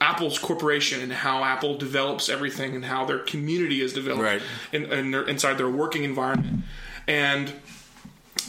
[0.00, 4.42] Apple's corporation and how Apple develops everything and how their community is developed Right.
[4.72, 6.64] in, in their, inside their working environment,
[7.06, 7.52] and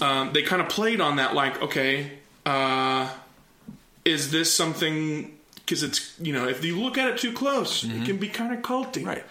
[0.02, 2.12] um, they kind of played on that, like, okay,
[2.46, 3.10] uh,
[4.06, 5.37] is this something?
[5.68, 8.06] Because it's you know, if you look at it too close, it mm-hmm.
[8.06, 9.26] can be kind of culty, Right.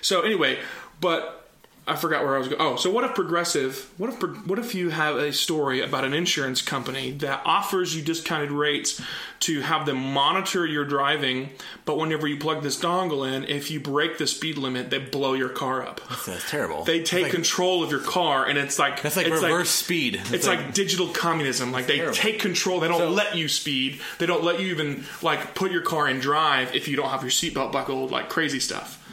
[0.00, 0.58] so anyway,
[0.98, 1.43] but
[1.86, 2.60] I forgot where I was going.
[2.60, 3.90] Oh, so what if progressive?
[3.98, 8.02] What if what if you have a story about an insurance company that offers you
[8.02, 9.02] discounted rates
[9.40, 11.50] to have them monitor your driving,
[11.84, 15.34] but whenever you plug this dongle in, if you break the speed limit, they blow
[15.34, 16.00] your car up.
[16.24, 16.84] That's terrible.
[16.84, 20.22] They take like, control of your car, and it's like That's like it's reverse speed.
[20.30, 21.70] It's, like, digital communism.
[21.70, 22.14] Like they terrible.
[22.14, 22.80] take control.
[22.80, 24.00] They don't So- let you speed.
[24.18, 27.20] They don't let you even like put your car in drive if you don't have
[27.20, 28.10] your seatbelt buckled.
[28.10, 29.03] Like crazy stuff.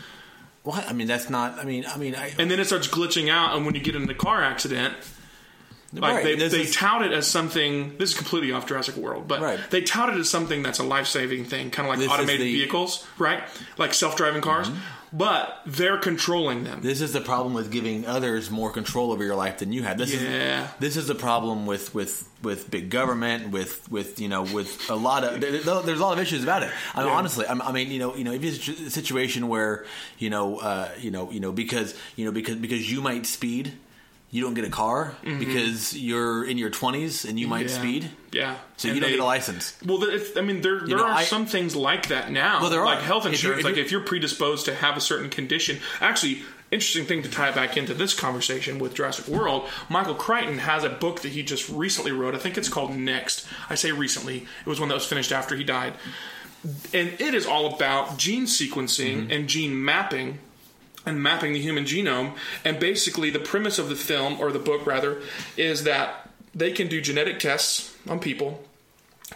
[0.64, 0.88] What?
[0.88, 1.58] I mean, that's not.
[1.60, 2.34] I mean, I mean, I.
[2.38, 4.96] and then it starts glitching out and when you get in a car accident
[5.94, 9.42] like right, they, they tout it as something this is completely off jurassic world but
[9.42, 9.60] Right.
[9.72, 12.54] they tout it as something that's a life-saving thing kind of like This automated the-
[12.54, 13.44] vehicles right
[13.78, 14.80] like self-driving cars mm-hmm.
[15.14, 19.36] But they're controlling them This is the problem with giving others more control over your
[19.36, 19.98] life than you have.
[19.98, 20.64] This Yeah.
[20.66, 24.90] is this is the problem with with with big government, with with you know, with
[24.90, 26.72] a lot of there- there- there's a lot of issues about it.
[26.96, 27.14] I mean, Yeah.
[27.18, 29.86] honestly, I I mean, you know, you know, if it's a situation where
[30.18, 33.74] you know, uh, you know, you know, because you know, because because you might speed.
[34.34, 37.76] You don't get a car because you're in your 20s and you might Mm-hmm.
[37.76, 37.80] Yeah.
[37.82, 38.10] speed.
[38.32, 39.76] yeah So And you don't they- get a license.
[39.86, 40.02] Well,
[40.38, 42.62] I mean, there there know, are I- some things like that now.
[42.62, 42.86] Well, there are.
[42.86, 43.60] like health insurance.
[43.60, 45.80] if like if you're predisposed to have a certain condition.
[46.00, 49.68] Actually, interesting thing to tie back into this conversation with Jurassic World.
[49.90, 52.34] Michael Crichton has a book that he just recently wrote.
[52.34, 53.46] I think it's called Next.
[53.70, 54.48] I say recently.
[54.66, 55.96] It was one that was finished after he died,
[56.94, 59.32] and it is all about gene sequencing Mm-hmm.
[59.32, 60.40] and gene mapping
[61.06, 62.36] and mapping the human genome.
[62.64, 65.22] And basically, the premise of the film, or the book rather,
[65.58, 68.64] is that they can do genetic tests on people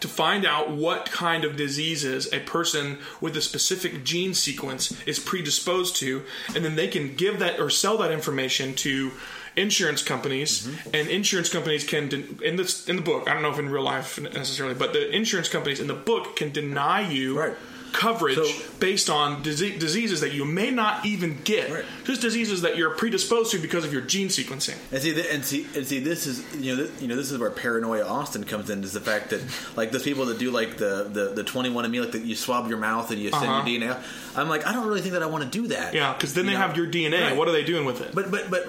[0.01, 5.19] to find out what kind of diseases a person with a specific gene sequence is
[5.19, 6.23] predisposed to,
[6.53, 9.11] and then they can give that or sell that information to
[9.55, 10.89] insurance companies mm-hmm.
[10.93, 13.69] and insurance companies can den- in this in the book i don't know if in
[13.69, 17.53] real life necessarily but the insurance companies in the book can deny you Right.
[17.95, 18.47] Coverage So-
[18.79, 21.85] based on dise- diseases that you may not even get Right.
[22.03, 25.45] just diseases that you're predisposed to because of your gene sequencing And see, th- and
[25.45, 28.43] see, and see, this is you know, th- you know, this is where paranoia Austin
[28.43, 28.83] comes in.
[28.83, 29.41] Is the fact that
[29.77, 32.23] like those people that do like the the the twenty one and me, like that
[32.23, 33.67] you swab your mouth and you send Uh-huh.
[33.67, 33.97] your DNA.
[34.37, 35.93] I'm like, I don't really think that I want to do that.
[35.93, 36.67] yeah because then You they know?
[36.67, 37.35] have your dna Right.
[37.37, 38.67] what are they doing with it But but but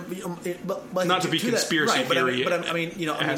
[0.67, 2.93] but, but Not to be that- conspiracy right, but I mean, theory but I mean,
[2.97, 3.37] you know, I mean,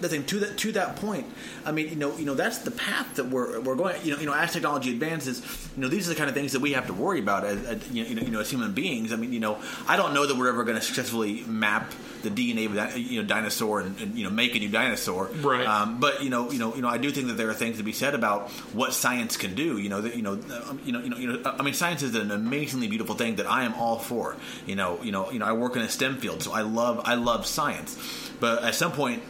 [0.00, 1.26] the thing to that to that point,
[1.66, 3.96] I mean, you know, you know, that's the path that we're we're going.
[4.04, 6.52] You know, you know, as technology advances, you know, these are the kind of things
[6.52, 9.12] that we have to worry about as, as you know, you know, as human beings.
[9.12, 11.92] I mean, you know, I don't know that we're ever going to successfully map
[12.22, 15.26] the DNA of that you know dinosaur and, and you know make a new dinosaur,
[15.26, 15.66] Right.
[15.66, 17.78] Um, but you know, you know, you know, I do think that there are things
[17.78, 19.78] to be said about what science can do.
[19.78, 22.02] You know, that you know, um, you know, you know, you know, I mean, science
[22.02, 24.36] is an amazingly beautiful thing that I am all for.
[24.66, 27.02] You know, you know, you know, I work in a STEM field, so I love
[27.04, 27.96] I love science.
[28.38, 29.22] But at some point,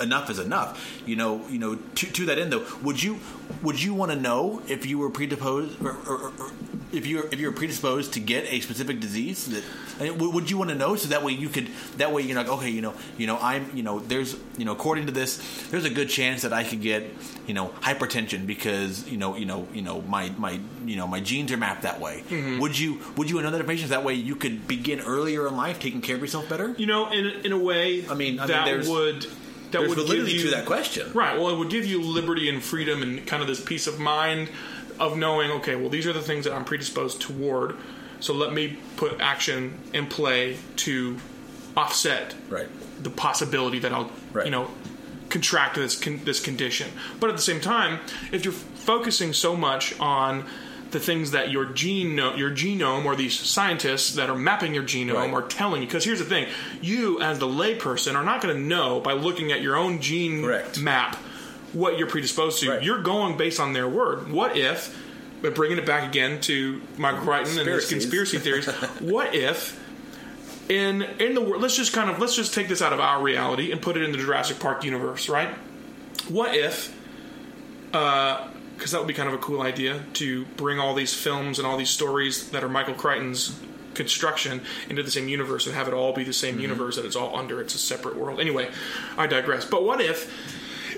[0.00, 1.00] enough is enough.
[1.06, 1.76] You know, you know.
[1.76, 3.18] To, to that end, though, would you
[3.62, 6.50] would you want to know if you were predisposed or, or, or,
[6.92, 9.46] if you if you're predisposed to get a specific disease?
[9.46, 9.64] That
[9.98, 12.36] I mean, would you want to know so that way you could that way you're
[12.36, 15.38] like okay, you know, you know, I'm you know, there's you know, according to this,
[15.70, 17.10] there's a good chance that I could get
[17.46, 21.20] you know hypertension because you know you know you know my my you know my
[21.20, 22.24] genes are mapped that way.
[22.28, 22.60] Mm-hmm.
[22.60, 25.56] Would you would you know that information so that way you could begin earlier in
[25.56, 26.74] life taking care of yourself better?
[26.76, 29.26] You know, in in a way, I mean- I mean, that there's- would
[29.70, 31.10] that There's would validity give you, to that question.
[31.12, 31.36] right?
[31.38, 34.48] Well, it would give you liberty and freedom and kind of this peace of mind
[34.98, 37.76] of knowing, okay, well, these are the things that I'm predisposed toward.
[38.20, 41.18] So let me put action in play to
[41.76, 42.68] offset Right.
[43.02, 44.46] the possibility that I'll Right.
[44.46, 44.70] you know
[45.28, 46.88] contract this con- this condition.
[47.20, 47.98] But at the same time,
[48.32, 50.44] if you're focusing so much on
[50.98, 55.14] the things that your gene your genome or these scientists that are mapping your genome
[55.14, 55.32] Right.
[55.34, 56.48] are telling you because here's the thing
[56.80, 60.42] you as the layperson are not going to know by looking at your own gene
[60.42, 60.80] Correct.
[60.80, 61.16] map
[61.72, 62.82] what you're predisposed to Right.
[62.82, 64.96] you're going based on their word what if
[65.42, 68.66] but bringing it back again to Michael Crichton and his conspiracy theories
[69.00, 69.78] what if
[70.70, 73.22] in in the world let's just kind of let's just take this out of our
[73.22, 75.50] reality and put it in the Jurassic Park universe right
[76.28, 76.96] what if
[77.92, 81.58] uh, because that would be kind of a cool idea to bring all these films
[81.58, 83.58] and all these stories that are Michael Crichton's
[83.94, 84.60] construction
[84.90, 86.62] into the same universe and have it all be the same Mm-hmm.
[86.62, 87.60] universe that it's all under.
[87.60, 88.38] It's a separate world.
[88.40, 88.68] Anyway,
[89.16, 89.64] I digress.
[89.64, 90.30] But what if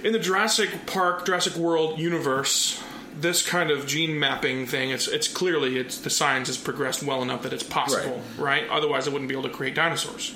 [0.05, 2.83] in the Jurassic Park, Jurassic World universe,
[3.21, 7.23] this kind of gene mapping thing, it's it's clearly it's the science has progressed well
[7.23, 8.69] enough that it's possible, right?
[8.69, 10.35] Otherwise, it wouldn't be able to create dinosaurs.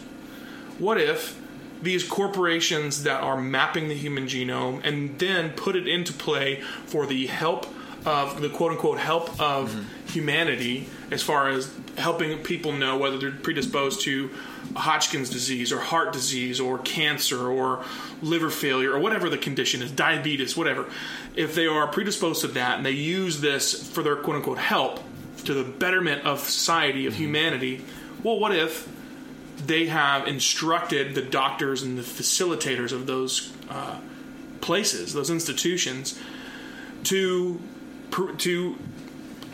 [0.78, 1.38] What if
[1.82, 7.06] these corporations that are mapping the human genome and then put it into play for
[7.06, 7.66] the help
[8.04, 10.08] of the quote unquote help of mm-hmm.
[10.08, 14.30] humanity as far as helping people know whether they're predisposed to
[14.74, 17.84] Hodgkin's disease or heart disease or cancer or
[18.22, 20.86] liver failure or whatever the condition is, diabetes, whatever.
[21.36, 25.00] If they are predisposed to that and they use this for their quote unquote help
[25.44, 27.22] to the betterment of society, of mm-hmm.
[27.22, 27.84] humanity,
[28.22, 28.88] well, what if
[29.66, 33.98] they have instructed the doctors and the facilitators of those uh,
[34.60, 36.18] places, those institutions,
[37.04, 37.60] to
[38.10, 38.76] pr- to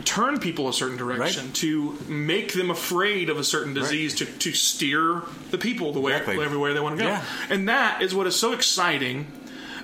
[0.05, 1.55] turn people a certain direction, Right.
[1.55, 6.13] to make them afraid of a certain disease, to, to steer the people the way
[6.13, 6.43] Exactly.
[6.43, 7.09] everywhere they want to go.
[7.09, 7.23] Yeah.
[7.49, 9.27] And that is what is so exciting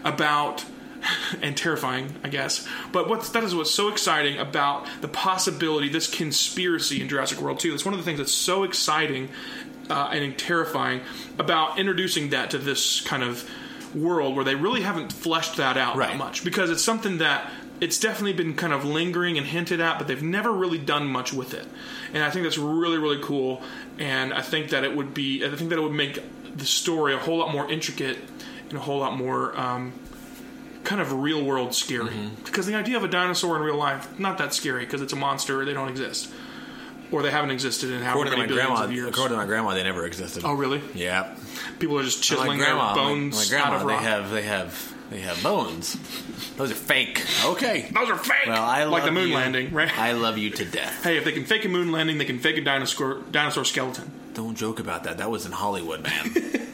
[0.03, 0.63] about
[1.41, 2.67] and terrifying, I guess.
[2.91, 7.59] But what that is what's so exciting about the possibility, this conspiracy in Jurassic World
[7.59, 7.71] 2.
[7.71, 9.29] That's one of the things that's so exciting
[9.89, 11.01] uh, and terrifying
[11.37, 13.49] about introducing that to this kind of
[13.93, 17.49] world where they really haven't fleshed that out that much because it's something that
[17.81, 21.33] it's definitely been kind of lingering and hinted at, but they've never really done much
[21.33, 21.67] with it.
[22.13, 23.61] And I think that's really, really cool.
[23.99, 26.19] And I think that it would be, I think that it would make
[26.55, 28.17] the story a whole lot more intricate
[28.69, 29.93] and a whole lot more um,
[30.85, 32.13] kind of real world scary.
[32.45, 35.17] Because the idea of a dinosaur in real life, not that scary because it's a
[35.17, 36.31] monster, they don't exist.
[37.11, 39.07] Or they haven't existed in to many billions grandma, of years.
[39.09, 40.43] according to my grandma, they never existed.
[40.45, 40.81] oh, really?
[40.93, 41.35] yeah.
[41.79, 44.95] People are just chiseling grandma, their bones my, grandma, out of they have, they have,
[45.09, 45.97] they have bones.
[46.55, 47.23] Those are fake.
[47.45, 47.89] Okay.
[47.93, 48.47] Those are fake!
[48.47, 49.35] Well, I like the moon you.
[49.35, 49.95] landing, right?
[49.97, 51.03] I love you to death.
[51.03, 54.09] Hey, if they can fake a moon landing, they can fake a dinosaur dinosaur skeleton.
[54.33, 55.17] Don't joke about that.
[55.17, 56.33] That was in Hollywood, man.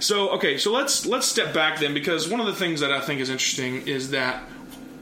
[0.00, 3.00] So okay, so let's let's step back then because one of the things that I
[3.00, 4.42] think is interesting is that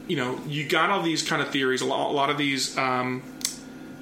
[0.07, 2.77] you know you got all these kind of theories, a lot, a lot of these.
[2.77, 3.21] Um,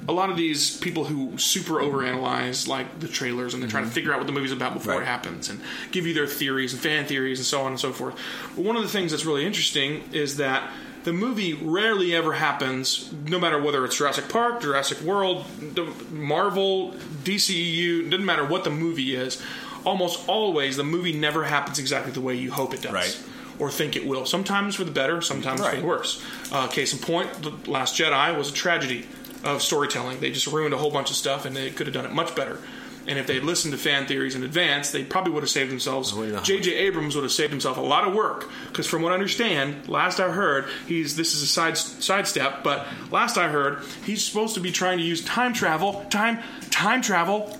[0.08, 3.89] a lot of these people who super overanalyze like the trailers and they're trying to
[3.89, 5.60] figure out what the movie's about before it happens and
[5.91, 8.15] give you their theories and fan theories and so on and so forth.
[8.56, 10.70] But one of the things that's really interesting is that
[11.06, 16.94] the movie rarely ever happens, no matter whether it's Jurassic Park, Jurassic World, the Marvel,
[17.24, 19.41] DCEU, doesn't matter what the movie is.
[19.86, 22.91] Almost always, the movie never happens exactly the way you hope it does.
[22.91, 23.24] Right.
[23.60, 24.26] Or think it will.
[24.26, 26.24] Sometimes for the better, sometimes for the worse.
[26.52, 29.06] Uh, case in point, The Last Jedi was a tragedy
[29.45, 30.19] of storytelling.
[30.19, 32.36] They just ruined a whole bunch of stuff, and they could have done it much
[32.36, 32.60] better.
[33.08, 36.12] And if they'd listened to fan theories in advance, they probably would have saved themselves.
[36.41, 36.73] J.J.
[36.73, 40.19] Abrams would have saved himself a lot of work because, from what I understand, last
[40.19, 44.60] I heard, he's this is a side sidestep, but last I heard, he's supposed to
[44.60, 46.39] be trying to use time travel, time,
[46.71, 47.55] time travel,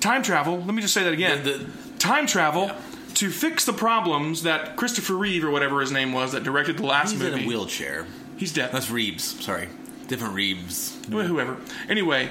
[0.00, 0.56] time travel.
[0.56, 1.44] Let me just say that again.
[1.44, 1.66] The- the-
[1.98, 2.66] time travel.
[2.66, 2.76] Yeah.
[3.16, 6.84] To fix the problems that Christopher Reeve or whatever his name was that directed the
[6.84, 8.04] last He's movie, in a wheelchair.
[8.36, 8.70] he's dead.
[8.72, 9.42] That's Reeves.
[9.42, 9.68] Sorry,
[10.08, 10.96] different Reeves.
[11.10, 11.56] Well, whoever.
[11.88, 12.30] Anyway,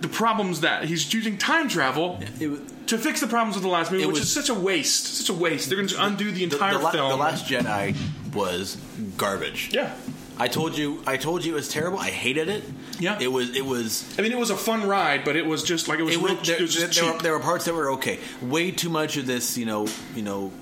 [0.00, 3.68] the problems that he's using time travel It was, to fix the problems of the
[3.68, 5.04] last movie, which was- is such a waste.
[5.18, 5.68] Such a waste.
[5.68, 7.08] They're going to undo the the, entire the, la- film.
[7.10, 7.96] the Last Jedi
[8.34, 8.76] was
[9.16, 9.70] garbage.
[9.72, 9.94] yeah.
[10.38, 11.02] I told you.
[11.06, 11.98] I told you it was terrible.
[11.98, 12.62] I hated it.
[13.00, 13.18] Yeah.
[13.18, 13.56] It was.
[13.56, 14.04] It was.
[14.18, 16.14] I mean, it was a fun ride, but it was just like it was.
[16.14, 18.18] It was, real, there, it was just there, were, there were parts that were okay.
[18.42, 20.52] Way too much of this, you know, you know.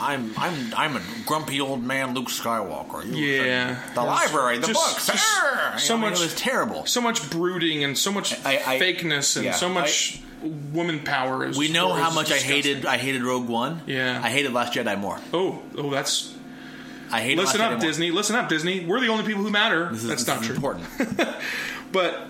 [0.00, 3.04] I'm I'm I'm a grumpy old man, Luke Skywalker.
[3.06, 3.76] You- Yeah.
[3.94, 5.06] the library, the Just- books.
[5.06, 5.78] just Arr!
[5.78, 6.86] so I mean, much- It was terrible.
[6.86, 10.20] so much brooding and so much I- I- fakeness and yeah, so much
[10.72, 11.44] woman power.
[11.44, 12.50] Is, we know how much I disgusting.
[12.74, 12.86] hated.
[12.86, 13.82] I hated Rogue One.
[13.86, 14.20] Yeah.
[14.24, 15.18] I hated Last Jedi more.
[15.34, 16.32] Oh, oh, that's.
[17.12, 17.36] I hate.
[17.36, 17.86] Listen Last up, Jedi more.
[17.88, 18.10] Disney.
[18.10, 18.84] Listen up, Disney.
[18.86, 19.90] We're the only people who matter.
[19.92, 20.54] Is, that's not true.
[20.54, 20.86] important.
[21.92, 22.20] But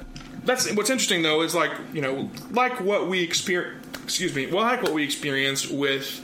[0.44, 3.86] that's what's interesting though is like you know like what we experience.
[4.04, 4.46] Excuse me.
[4.46, 6.20] Well, like what we experienced with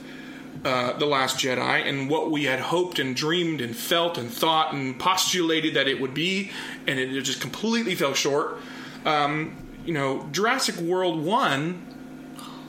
[0.63, 4.73] uh, the Last Jedi and what we had hoped and dreamed and felt and thought
[4.73, 6.51] and postulated that it would be,
[6.85, 8.59] and it just completely fell short.
[9.05, 11.85] Um, you know, Jurassic World One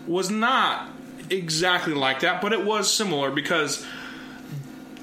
[0.07, 0.89] was not
[1.31, 3.85] exactly like that, but it was similar because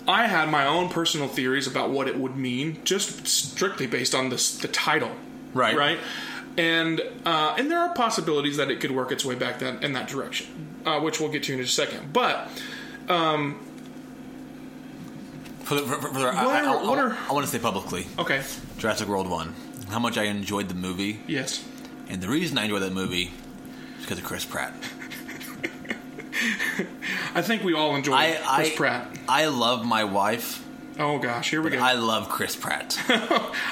[0.07, 4.29] I had my own personal theories about what it would mean, just strictly based on
[4.29, 5.11] this, the title,
[5.55, 5.77] Right.
[5.77, 5.99] Right,
[6.57, 9.93] and uh, and there are possibilities that it could work its way back that, in
[9.93, 10.47] that direction,
[10.85, 12.11] uh, which we'll get to in a second.
[12.11, 12.49] But
[13.07, 13.59] Um,
[15.63, 18.07] for the, for, for the, I, are- I, what are- I want to say publicly,
[18.19, 18.41] okay,
[18.77, 19.53] Jurassic World One.
[19.89, 21.63] How much I enjoyed the movie, yes,
[22.09, 23.31] and the reason I enjoyed that movie
[23.97, 24.73] is because of Chris Pratt.
[27.35, 29.17] I think we all enjoy Chris I, Pratt.
[29.27, 30.63] I love my wife.
[30.99, 31.77] Oh gosh, here we go.
[31.79, 32.97] I, love Chris Pratt.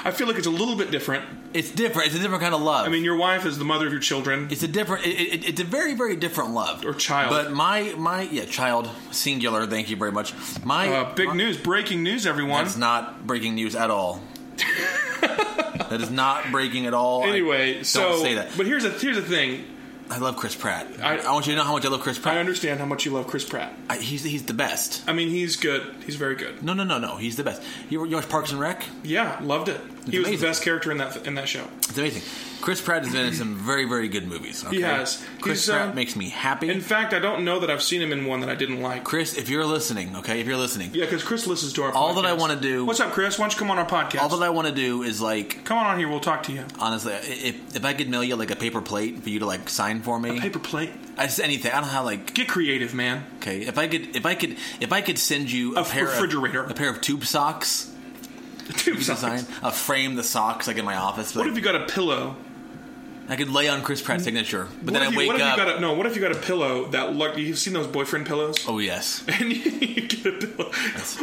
[0.04, 1.24] I feel like it's a little bit different.
[1.54, 2.08] It's different.
[2.08, 2.86] It's a different kind of love.
[2.86, 4.48] I mean, your wife is the mother of your children.
[4.50, 5.06] It's a different.
[5.06, 7.30] It, it, it's a very, very different love Or child.
[7.30, 9.66] But my my yeah, child singular.
[9.66, 10.34] Thank you very much.
[10.64, 12.64] My Uh, big my- news, breaking news, everyone.
[12.64, 14.20] That's not breaking news at all.
[15.20, 17.24] that is not breaking at all.
[17.24, 18.50] I- Anyway, don't so say that.
[18.56, 19.64] But here's a here's the thing.
[20.10, 20.86] I love Chris Pratt.
[21.02, 22.36] I- I, want you to know how much I love Chris Pratt.
[22.36, 23.72] I understand how much you love Chris Pratt.
[23.88, 25.02] I, he's he's the best.
[25.08, 25.82] I mean, he's good.
[26.04, 26.62] He's very good.
[26.62, 27.16] No, no, no, no.
[27.16, 27.62] He's the best.
[27.88, 28.84] You, you watch Parks and Rec?
[29.02, 29.80] Yeah, loved it.
[30.10, 30.40] He was amazing.
[30.40, 31.66] the best character in that in that show.
[31.78, 32.22] It's amazing.
[32.60, 34.64] Chris Pratt has been in some very, very good movies.
[34.64, 34.76] Okay?
[34.76, 35.22] He has.
[35.42, 36.70] Chris He's, Pratt um, makes me happy.
[36.70, 39.04] In fact, I don't know that I've seen him in one that I didn't like.
[39.04, 41.92] Chris, if you're listening, okay, if you're listening, Yeah, because Chris listens to our.
[41.92, 43.38] All that I wanna do- What's up, Chris?
[43.38, 44.22] Why don't you come on our podcast?
[44.22, 46.08] all that I want to do is like come on on here.
[46.08, 46.64] We'll talk to you.
[46.78, 49.68] honestly, if if I could mail you like a paper plate for you to like
[49.68, 50.90] sign for me, Paper plate.
[51.18, 51.70] I just anything.
[51.70, 53.24] I don't know how like Get creative, man.
[53.38, 53.60] okay.
[53.60, 56.64] If I could, if I could, if I could send you a, A pair refrigerator.
[56.64, 57.90] of, a pair of tube socks,
[58.72, 59.20] Tube to socks.
[59.20, 61.34] sign, I'll frame the socks like in my office.
[61.34, 62.36] What But if you got a pillow?
[63.26, 65.36] I could lay on Chris Pratt's signature, but What then if I you, wake what
[65.36, 65.56] if up.
[65.56, 65.94] you got a, no?
[65.94, 67.38] What if you got a pillow that look?
[67.38, 68.62] You've seen those boyfriend pillows?
[68.68, 70.70] oh yes, and you, you get a pillow.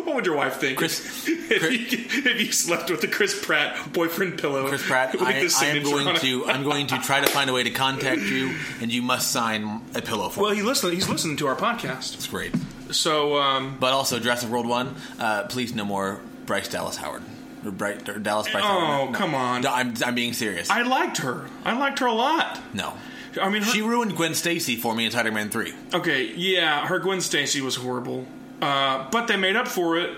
[0.04, 2.00] What would your wife think Chris- if, Chris- you,
[2.32, 4.68] if you slept with a Chris Pratt boyfriend pillow?
[4.68, 5.16] Chris Pratt.
[5.22, 6.46] I, I, am going to.
[6.48, 9.82] I'm going to try to find a way to contact you, and you must sign
[9.94, 10.58] a pillow for Well, me.
[10.58, 10.94] he listened.
[10.94, 12.16] He's listening to our podcast.
[12.16, 12.52] It's great.
[12.90, 14.96] So um, But also, Jurassic World One.
[15.20, 16.20] Uh, please no more
[16.52, 17.24] Bryce Dallas Howard.
[17.64, 19.12] Or Bright, or Dallas Bryce Oh, Howard.
[19.14, 19.18] No.
[19.18, 19.62] come on.
[19.62, 20.70] No, I'm, I'm being serious.
[20.70, 21.48] I liked her.
[21.64, 22.60] I liked her a lot.
[22.74, 22.94] no.
[23.42, 25.74] I mean, her, She ruined Gwen Stacy for me in Spider-Man 3.
[25.94, 28.26] okay, yeah, her Gwen Stacy was horrible,
[28.62, 30.10] uh, but they made up for it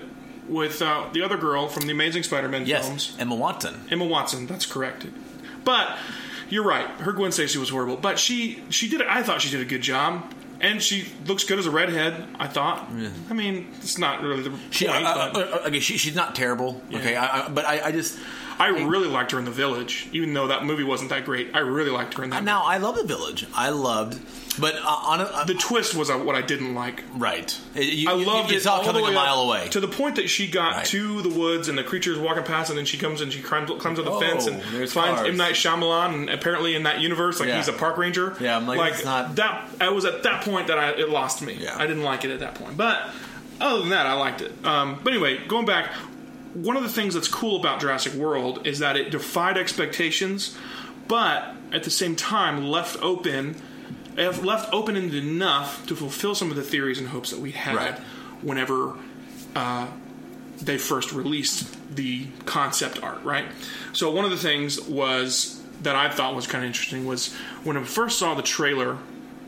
[0.49, 3.81] with uh, the other girl from the Amazing Spider-Man Yes, films, Emma Watson.
[3.91, 4.47] Emma Watson.
[4.47, 5.05] That's correct.
[5.63, 5.95] But
[6.49, 6.87] you're right.
[7.01, 9.03] Her Gwen Stacy was horrible, but she she did.
[9.03, 10.33] I thought she did a good job.
[10.61, 12.27] And she looks good as a redhead.
[12.39, 12.89] I thought.
[13.29, 15.05] I mean, it's not really the She, point.
[15.05, 16.81] uh, but- okay, she, she's not terrible.
[16.93, 18.17] Okay, I, I, but I, I just
[18.59, 21.51] I really liked her in The Village, even though that movie wasn't that great.
[21.53, 22.43] I really liked her in that.
[22.43, 23.45] now I love the Village.
[23.53, 24.19] I loved,
[24.59, 27.03] but uh, on a, uh, the twist was uh, what I didn't like.
[27.15, 27.57] right.
[27.75, 29.67] You, I you- loved you it saw all it the way a mile up away.
[29.69, 30.85] to the point that she got Right.
[30.87, 33.69] to the woods and the creature's walking past, and then she comes and she climbs,
[33.79, 35.27] climbs on the Oh, fence and finds cars.
[35.27, 36.13] M Night Shyamalan.
[36.13, 37.57] And apparently, in that universe, like Yeah.
[37.57, 38.35] he's a park ranger.
[38.39, 39.69] Yeah, I'm like, it's not- that.
[39.81, 41.57] I was at that point that I it lost me.
[41.59, 41.75] Yeah.
[41.77, 43.09] I didn't like it at that point, but
[43.61, 44.51] other than that, I liked it.
[44.65, 45.91] Um, but anyway, going back,
[46.53, 50.57] one of the things that's cool about Jurassic World is that it defied expectations,
[51.07, 53.55] but at the same time left open.
[54.15, 57.75] Left open ended enough to fulfill some of the theories and hopes that we had
[57.75, 57.99] Right.
[58.43, 58.95] whenever
[59.55, 59.87] uh,
[60.61, 63.45] they first released the concept art, right?
[63.91, 67.75] So one of the things was that I thought was kind of interesting was when
[67.75, 68.97] I first saw the trailer,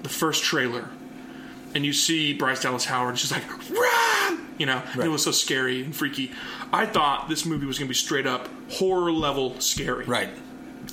[0.02, 0.89] the first trailer,
[1.76, 5.32] and you see Bryce Dallas Howard just like run, you know, and it was so
[5.32, 6.32] scary and freaky.
[6.72, 10.06] I thought this movie was going to be straight up horror level scary.
[10.06, 10.30] right.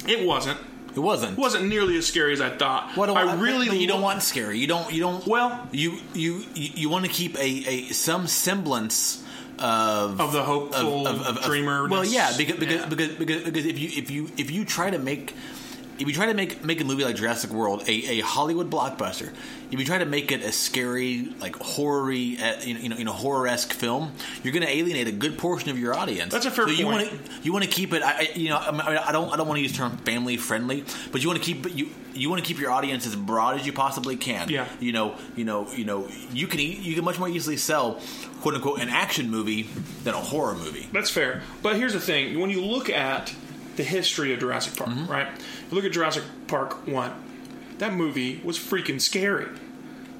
[0.07, 0.59] It wasn't.
[0.95, 1.33] It wasn't.
[1.33, 2.97] It wasn't nearly as scary as I thought.
[2.97, 4.59] What do I really you don't want scary.
[4.59, 4.93] You don't.
[4.93, 5.27] You don't.
[5.27, 9.23] Well- you you you, want to keep a, a some semblance
[9.59, 11.89] of of the hopeful of of dreamer.
[11.89, 14.99] Well, yeah, because because, because because because if you if you if you try to
[14.99, 15.35] make
[15.99, 19.33] if you try to make make a movie like Jurassic World a, a Hollywood blockbuster,
[19.71, 23.13] if you try to make it a scary like horror-y, uh, you know you know,
[23.13, 26.33] horror esque film, you're going to alienate a good portion of your audience.
[26.33, 27.11] That's a fair so You point.
[27.11, 28.03] want to you want to keep it.
[28.03, 30.37] I, you know I, mean, I don't I don't want to use the term family
[30.37, 33.59] friendly, but you want to keep you you want to keep your audience as broad
[33.59, 34.49] as you possibly can.
[34.49, 34.67] Yeah.
[34.81, 38.01] You know you know you know you can you can much more easily sell
[38.41, 39.63] quote unquote an action movie
[40.05, 40.89] than a horror movie.
[40.93, 41.43] That's fair.
[41.63, 43.35] But here's the thing: when you look at
[43.77, 45.11] the history of Jurassic Park, Mm-hmm.
[45.11, 45.29] right?
[45.73, 47.13] Look at Jurassic Park one.
[47.79, 49.47] That movie was freaking scary.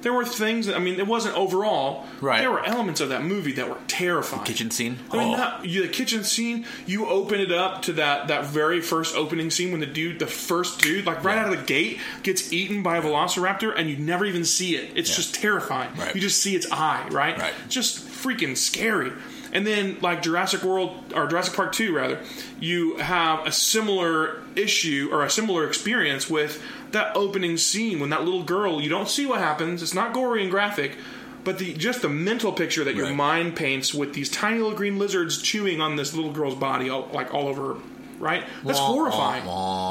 [0.01, 0.65] There were things.
[0.65, 2.05] That, I mean, it wasn't overall.
[2.19, 2.41] Right.
[2.41, 4.43] There were elements of that movie that were terrifying.
[4.43, 4.99] Kitchen scene.
[5.11, 5.37] I mean, Oh.
[5.37, 6.65] not, you, the kitchen scene.
[6.85, 10.27] You open it up to that that very first opening scene when the dude, the
[10.27, 13.95] first dude, like right out of the gate, gets eaten by a velociraptor, and you
[13.95, 14.91] never even see it.
[14.93, 15.15] It's Yeah.
[15.15, 15.95] just terrifying.
[15.95, 16.13] Right.
[16.13, 17.37] You just see its eye, right?
[17.39, 17.53] Right.
[17.69, 19.13] Just freaking scary.
[19.53, 22.19] And then, like Jurassic World or Jurassic Park 2, rather,
[22.59, 28.23] you have a similar issue or a similar experience with that opening scene when that
[28.25, 30.97] little girl, you don't see what happens, it's not gory and graphic,
[31.43, 33.15] but the just the mental picture that your Right.
[33.15, 37.07] mind paints with these tiny little green lizards chewing on this little girl's body, all,
[37.13, 37.79] like all over her,
[38.19, 38.43] right?
[38.63, 39.43] That's horrifying.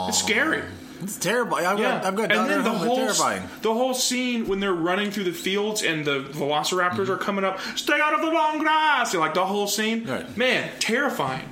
[0.08, 0.62] It's scary.
[1.02, 1.56] It's terrible.
[1.56, 3.42] I've Yeah, I've got and then the whole terrifying.
[3.62, 7.58] the whole scene when they're running through the fields and the velociraptors are coming up,
[7.76, 9.14] stay out of the long grass.
[9.14, 10.36] Like the whole scene, Right.
[10.36, 11.48] man, terrifying.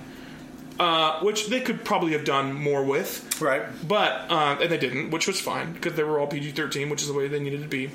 [0.78, 3.62] Uh, which they could probably have done more with, Right.
[3.86, 7.02] but uh, and they didn't, which was fine because they were all PG thirteen, which
[7.02, 7.90] is the way they needed to be.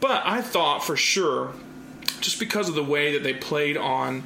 [0.00, 1.52] But I thought for sure,
[2.22, 4.22] just because of the way that they played on.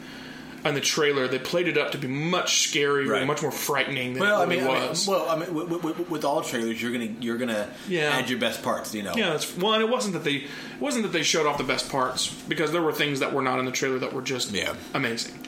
[0.64, 3.18] On the trailer, they played it up to be much scarier Right.
[3.18, 5.06] and much more frightening than Well, it really mean, I mean, was.
[5.06, 8.16] well, I mean, with, with, with all trailers, you're gonna you're gonna Yeah.
[8.16, 8.94] add your best parts.
[8.94, 9.12] You know.
[9.14, 11.64] Yeah, that's well, and it wasn't that they it wasn't that they showed off the
[11.64, 14.52] best parts because there were things that were not in the trailer that were just
[14.52, 14.72] Yeah.
[14.94, 15.38] amazing.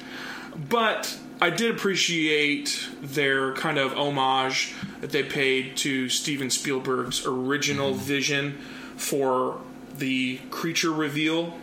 [0.69, 7.93] But I did appreciate their kind of homage that they paid to Steven Spielberg's original
[7.93, 8.01] Mm-hmm.
[8.05, 8.59] vision
[8.97, 9.61] for
[9.99, 11.57] the creature reveal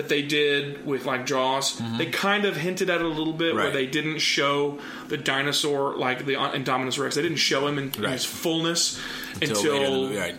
[0.00, 1.78] that they did with like Jaws.
[1.98, 3.74] They kind of hinted at it a little bit where Mm-hmm.
[3.74, 4.78] They didn't show
[5.08, 7.14] the dinosaur like the Indominus Rex.
[7.16, 8.12] They didn't show him in, in Right.
[8.12, 8.98] his fullness
[9.34, 10.34] Until, until, the right.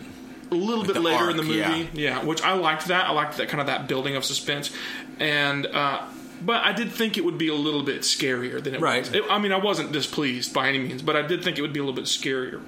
[0.51, 1.89] a little bit the later in the arc, movie.
[1.93, 2.23] Yeah.
[2.23, 3.05] which I liked that.
[3.07, 4.71] I liked that kind of that building of suspense,
[5.19, 6.01] and uh,
[6.43, 9.01] but I did think it would be a little bit scarier than it Right.
[9.03, 9.13] was.
[9.13, 11.71] It, I mean, I wasn't displeased by any means, but I did think it would
[11.73, 12.61] be a little bit scarier.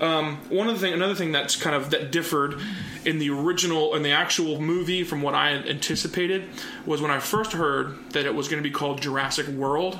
[0.00, 2.60] Um, one of the thing, another thing that's kind of that differed
[3.04, 6.44] in the original in the actual movie from what I anticipated
[6.84, 9.98] was when I first heard that it was going to be called Jurassic World.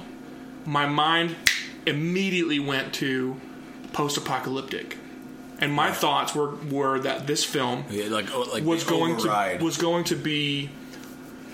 [0.67, 1.37] My mind
[1.87, 3.41] immediately went to
[3.93, 4.97] post-apocalyptic,
[5.61, 9.59] and my thoughts were were that this film Yeah, like oh, like was going override.
[9.61, 10.71] to was going to be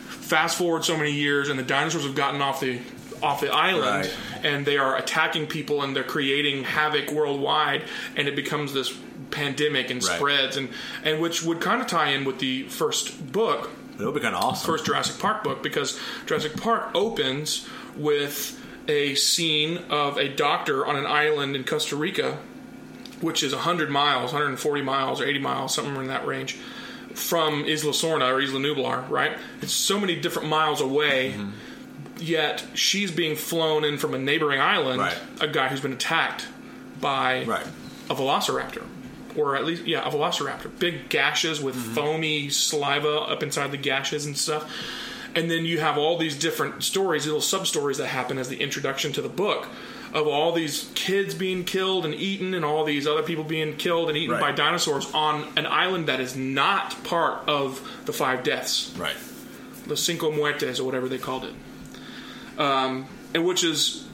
[0.09, 2.79] fast forward so many years and the dinosaurs have gotten off the
[3.23, 4.45] off the island Right.
[4.45, 7.83] and they are attacking people and they're creating havoc worldwide
[8.17, 8.93] and it becomes this
[9.31, 10.17] pandemic and Right.
[10.17, 10.69] spreads and
[11.05, 14.35] and which would kind of tie in with the first book it would be kind
[14.35, 14.67] of awesome.
[14.73, 17.67] first Jurassic Park book because Jurassic Park opens
[17.97, 18.59] with
[18.89, 22.39] a scene of a doctor on an island in Costa Rica,
[23.21, 26.57] which is 100 miles, 140 miles, or 80 miles, somewhere in that range,
[27.15, 29.37] from Isla Sorna or Isla Nublar, right?
[29.61, 31.35] It's so many different miles away.
[31.37, 31.51] Mm-hmm.
[32.21, 35.17] Yet she's being flown in from a neighboring island, Right.
[35.41, 36.47] a guy who's been attacked
[37.01, 37.67] by Right.
[38.09, 38.83] a velociraptor.
[39.37, 40.71] Or at least, yeah, a velociraptor.
[40.79, 41.95] Big gashes with mm-hmm.
[41.95, 44.71] foamy saliva up inside the gashes and stuff.
[45.35, 48.61] And then you have all these different stories, little sub stories that happen as the
[48.61, 49.69] introduction to the book
[50.13, 54.09] of all these kids being killed and eaten, and all these other people being killed
[54.09, 54.41] and eaten Right.
[54.41, 59.15] by dinosaurs on an island that is not part of the five deaths right.
[59.87, 61.53] the Cinco Muertes or whatever they called it,
[62.61, 64.07] um, and which is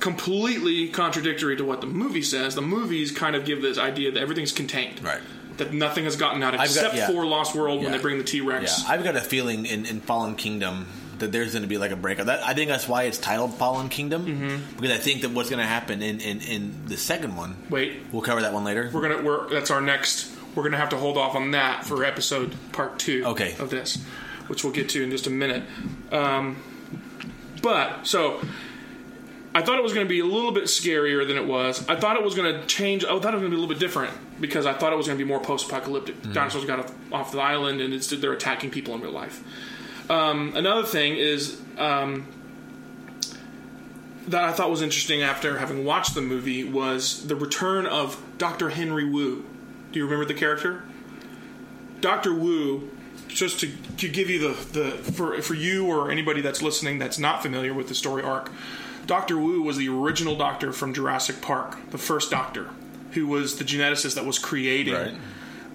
[0.00, 2.54] completely contradictory to what the movie says.
[2.54, 5.20] The movies kind of give this idea that everything's contained, Right.
[5.58, 7.06] That nothing has gotten out got- except yeah.
[7.06, 8.84] for Lost World when they bring the T Yeah, Rex.
[8.86, 10.86] I've got a feeling in, in Fallen Kingdom
[11.18, 12.26] that there's going to be like a breakup.
[12.26, 14.76] That, I think that's why it's titled Fallen Kingdom Mm-hmm.
[14.76, 17.56] because I think that what's going to happen in, in, in the second one.
[17.70, 18.90] Wait, We'll cover that one later.
[18.92, 20.30] we're gonna we're that's our next.
[20.54, 23.24] We're gonna have to hold off on that for episode part two.
[23.24, 23.54] Okay.
[23.58, 23.96] Of this,
[24.48, 25.62] which we'll get to in just a minute.
[26.12, 26.56] Um,
[27.66, 28.40] but so.
[29.54, 31.88] I thought it was going to be a little bit scarier than it was.
[31.88, 33.06] I thought it was going to change.
[33.06, 34.96] I thought it was going to be a little bit different because I thought it
[34.96, 36.20] was going to be more post-apocalyptic.
[36.34, 39.42] Dinosaurs got off- off the island and it's, they're attacking people in real life.
[40.10, 42.26] Um, another thing is um,
[44.28, 48.68] that I thought was interesting after having watched the movie was the return of Dr.
[48.68, 49.42] Henry Wu.
[49.90, 50.82] Do you remember the character?
[52.02, 52.34] Dr.
[52.34, 52.90] Wu,
[53.28, 57.18] just to, to give you the, the for for you or anybody that's listening that's
[57.18, 58.50] not familiar with the story arc,
[59.06, 59.36] Dr.
[59.38, 62.70] Wu was the original doctor from Jurassic Park, the first doctor,
[63.12, 65.14] who was the geneticist that was creating Right.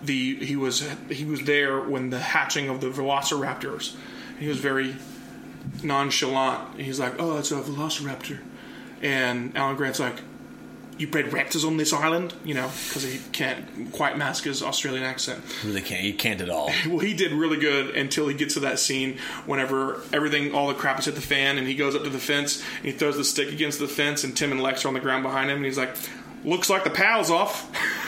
[0.04, 3.96] the he was he was there when the hatching of the velociraptors.
[4.40, 4.96] He was very
[5.84, 6.80] nonchalant.
[6.80, 8.40] He's like, "Oh, it's a velociraptor,"
[9.02, 10.22] and Alan Grant's like,
[10.98, 15.04] "You bred raptors on this island?" You know, because he can't quite mask his Australian
[15.04, 15.44] accent.
[15.64, 16.04] really can't.
[16.04, 16.72] You can't at all.
[16.88, 20.74] Well, he did really good until he gets to that scene whenever everything, all the
[20.74, 23.18] crap is hit the fan, and he goes up to the fence and he throws
[23.18, 25.58] the stick against the fence, and Tim and Lex are on the ground behind him,
[25.58, 25.96] and he's like,
[26.44, 27.70] "Looks like the pal's off."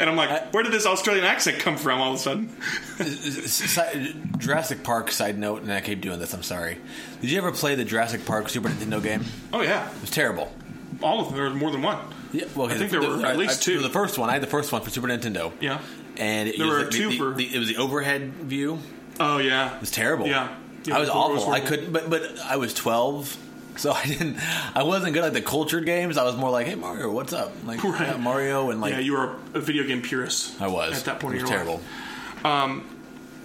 [0.00, 2.48] And I'm like, where did this Australian accent come from all of a sudden?
[3.04, 6.32] Si- Jurassic Park side note, and I keep doing this.
[6.32, 6.78] I'm sorry.
[7.20, 9.24] Did you ever play the Jurassic Park Super Nintendo game?
[9.52, 9.90] Oh, yeah.
[9.94, 10.52] It was terrible.
[11.02, 11.34] All of them.
[11.36, 11.98] There was more than one.
[12.32, 13.80] Yeah, well, I think there were at least two.
[13.80, 15.52] The first one, I had the first one for Super Nintendo.
[15.60, 15.80] Yeah.
[16.16, 18.78] and it There was were like two the, for- the, it was the overhead view.
[19.18, 19.74] Oh, yeah.
[19.74, 20.26] It was terrible.
[20.26, 20.56] Yeah.
[20.84, 21.52] Yeah, I was awful.
[21.52, 23.36] I couldn't, but but I was twelve,
[23.76, 24.38] so I didn't.
[24.74, 26.16] I wasn't good at the cultured games.
[26.16, 27.52] I was more like, hey Mario, what's up?
[27.66, 28.00] Like Right.
[28.08, 30.58] yeah, Mario and like yeah, you were a video game purist.
[30.58, 31.34] I was at that point.
[31.34, 31.82] It in was your terrible.
[32.44, 32.82] Life.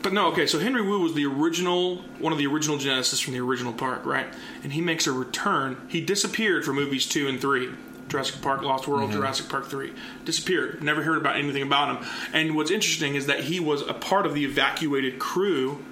[0.01, 0.45] But no, okay.
[0.45, 4.05] So Henry Wu was the original, one of the original geneticists from the original park,
[4.05, 4.27] right?
[4.63, 5.77] And he makes a return.
[5.89, 7.69] He disappeared for movies two and three.
[8.07, 9.13] Jurassic Park, Lost World, Mm-hmm.
[9.19, 9.93] Jurassic Park three
[10.25, 10.83] disappeared.
[10.83, 12.07] Never heard about anything about him.
[12.33, 15.83] And what's interesting is that he was a part of the evacuated crew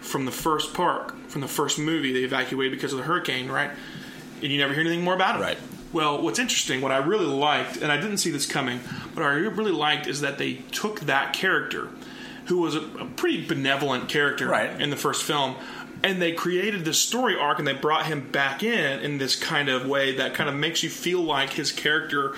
[0.00, 2.12] from the first park, from the first movie.
[2.12, 3.70] They evacuated because of the hurricane, right?
[4.42, 5.42] And you never hear anything more about him.
[5.42, 5.58] Right.
[5.92, 8.80] Well, what's interesting, what I really liked, and I didn't see this coming,
[9.14, 11.88] but I really liked is that they took that character,
[12.46, 14.80] who was a, a pretty benevolent character Right.
[14.80, 15.54] in the first film,
[16.04, 19.68] and they created this story arc and they brought him back in in this kind
[19.68, 22.34] of way that kind of makes you feel like his character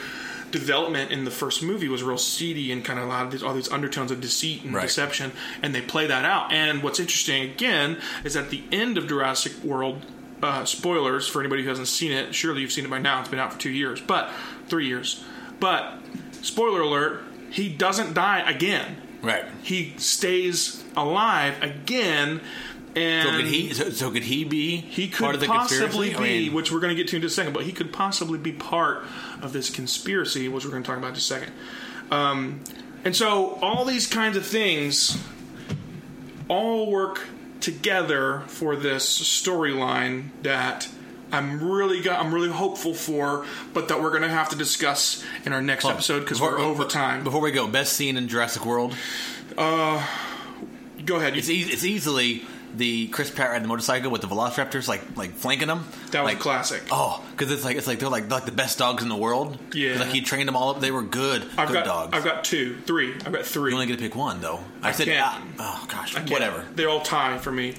[0.51, 3.43] development in the first movie was real seedy and kind of a lot of these,
[3.43, 4.83] all these undertones of deceit and Right.
[4.83, 6.53] deception, and they play that out.
[6.53, 10.05] And what's interesting again is at the end of Jurassic World.
[10.43, 12.35] Uh, spoilers for anybody who hasn't seen it.
[12.35, 13.19] Surely you've seen it by now.
[13.21, 14.31] It's been out for two years, but
[14.69, 15.25] three years.
[15.59, 15.95] But
[16.43, 18.97] spoiler alert: he doesn't die again.
[19.23, 19.45] Right.
[19.62, 22.43] He stays alive again,
[22.97, 23.75] and So could he?
[23.75, 24.77] So, so could he be?
[24.77, 26.11] he could part of the possibly conspiracy?
[26.11, 27.73] be, I mean, which we're going to get to in just a second, but he
[27.73, 29.05] could possibly be part
[29.43, 31.53] of this conspiracy, which we're going to talk about in just a second.
[32.11, 32.61] Um,
[33.05, 35.23] and so all these kinds of things
[36.49, 37.21] all work
[37.61, 40.89] together for this storyline that
[41.33, 45.25] I'm really got, I'm really hopeful for, but that we're going to have to discuss
[45.45, 47.25] in our next episode because we're over time.
[47.25, 48.95] Before we go, best scene in Jurassic World.
[49.57, 51.37] Go ahead.
[51.37, 52.45] It's, e- it's easily
[52.77, 55.87] the Chris Pratt riding the motorcycle with the Velociraptors, like like flanking them.
[56.11, 56.83] that was like, classic.
[56.91, 59.16] Oh, because it's like it's like they're like they're like the best dogs in the
[59.16, 59.59] world.
[59.72, 59.99] Yeah.
[59.99, 60.81] like he trained them all up.
[60.81, 62.11] They were good, I've good got dogs.
[62.12, 63.14] I've got two, three.
[63.14, 63.70] I've got three.
[63.70, 64.61] you only get to pick one though.
[64.83, 65.45] I, said, can't.
[65.59, 66.64] ah, oh gosh, I whatever.
[66.75, 67.75] They're all tie for me.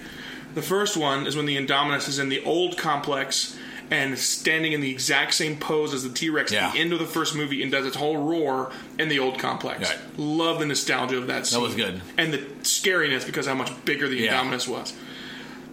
[0.53, 3.57] The first one is when the Indominus is in the old complex
[3.91, 6.99] and standing in the exact same pose as the T Rex at the end of
[6.99, 9.89] the first movie and does its whole roar in the old complex.
[9.89, 9.99] Right.
[10.17, 11.59] Love the nostalgia of that scene.
[11.59, 12.01] That was good.
[12.17, 14.41] And the scariness because how much bigger the Yeah.
[14.43, 14.93] Indominus was.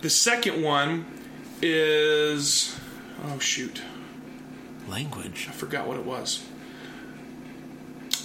[0.03, 1.07] The second one
[1.63, 2.79] is.
[3.25, 3.83] Oh, shoot.
[4.89, 5.47] Language.
[5.49, 6.45] I forgot what it was.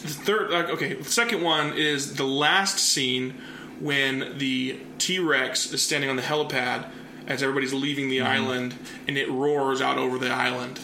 [0.01, 3.35] The third, uh, okay, the second one is the last scene
[3.79, 6.85] when the T Rex is standing on the helipad
[7.27, 8.75] as everybody's leaving the island,
[9.07, 10.79] and it roars out over the island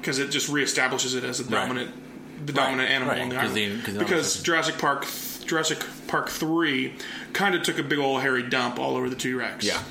[0.00, 1.62] because it just reestablishes it as the Right.
[1.62, 3.82] dominant, the dominant animal right, on the island.
[3.84, 5.06] the- the because Jurassic Park,
[5.44, 6.94] Jurassic Park three,
[7.32, 9.64] kind of took a big old hairy dump all over the T Rex.
[9.64, 9.82] Yeah,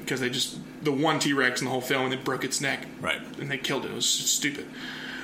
[0.00, 2.60] because they just the one T Rex in the whole film and it broke its
[2.60, 3.20] neck right.
[3.40, 3.90] and they killed it.
[3.90, 4.66] It was stupid.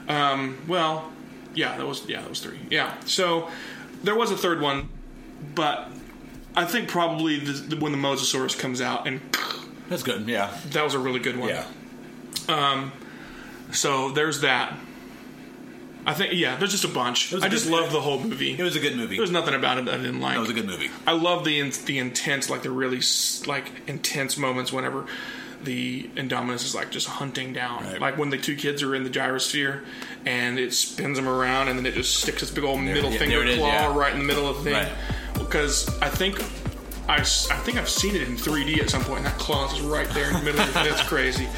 [0.09, 1.13] Um, well,
[1.55, 2.59] yeah, that was yeah, that was three.
[2.71, 3.49] Yeah, so
[4.03, 4.89] there was a third one,
[5.55, 5.89] but
[6.57, 9.30] I think probably the, the, when the Mosasaurus comes out, and
[9.91, 10.26] That's good.
[10.26, 11.51] Yeah, that was a really good one.
[11.51, 11.66] yeah.
[12.49, 12.93] Um,
[13.72, 14.76] So there's that.
[16.07, 17.34] I think yeah, there's just a bunch.
[17.34, 18.59] I just love the whole movie.
[18.59, 19.18] It was a good movie.
[19.18, 20.34] There's nothing about it that I didn't like.
[20.34, 20.88] That was a good movie.
[21.07, 23.01] I love the in, the intense, like the really
[23.47, 25.05] like intense moments whenever
[25.62, 28.01] the Indominus is like just hunting down, Right.
[28.01, 29.84] like when the two kids are in the gyrosphere
[30.24, 33.18] and it spins them around and then it just sticks its big old middle yeah,
[33.18, 33.95] finger there it is, claw yeah.
[33.95, 34.72] right in the middle of the thing.
[34.72, 34.93] Right.
[35.34, 36.43] Because I think
[37.11, 39.81] I, I think I've seen it in 3D at some point, and that claw is
[39.81, 40.61] right there in the middle.
[40.61, 40.75] of it.
[40.75, 41.49] That's crazy.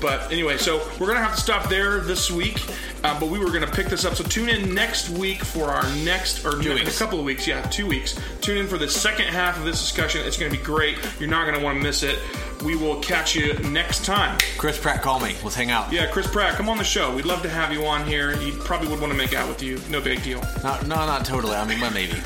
[0.00, 2.62] But anyway, so we're gonna have to stop there this week.
[3.02, 4.14] Uh, but we were gonna pick this up.
[4.14, 6.96] So tune in next week for our next, or in weeks.
[6.96, 7.46] a couple of weeks.
[7.46, 8.18] Yeah, two weeks.
[8.40, 10.26] Tune in for the second half of this discussion.
[10.26, 10.98] It's gonna be great.
[11.18, 12.18] You're not gonna want to miss it.
[12.64, 14.38] We will catch you next time.
[14.58, 15.36] Chris Pratt, call me.
[15.42, 15.92] Let's hang out.
[15.92, 17.14] Yeah, Chris Pratt, come on the show.
[17.14, 18.36] We'd love to have you on here.
[18.36, 19.80] He probably would want to make out with you.
[19.90, 20.40] No big deal.
[20.62, 21.54] No, no, not totally.
[21.56, 22.20] I mean, maybe.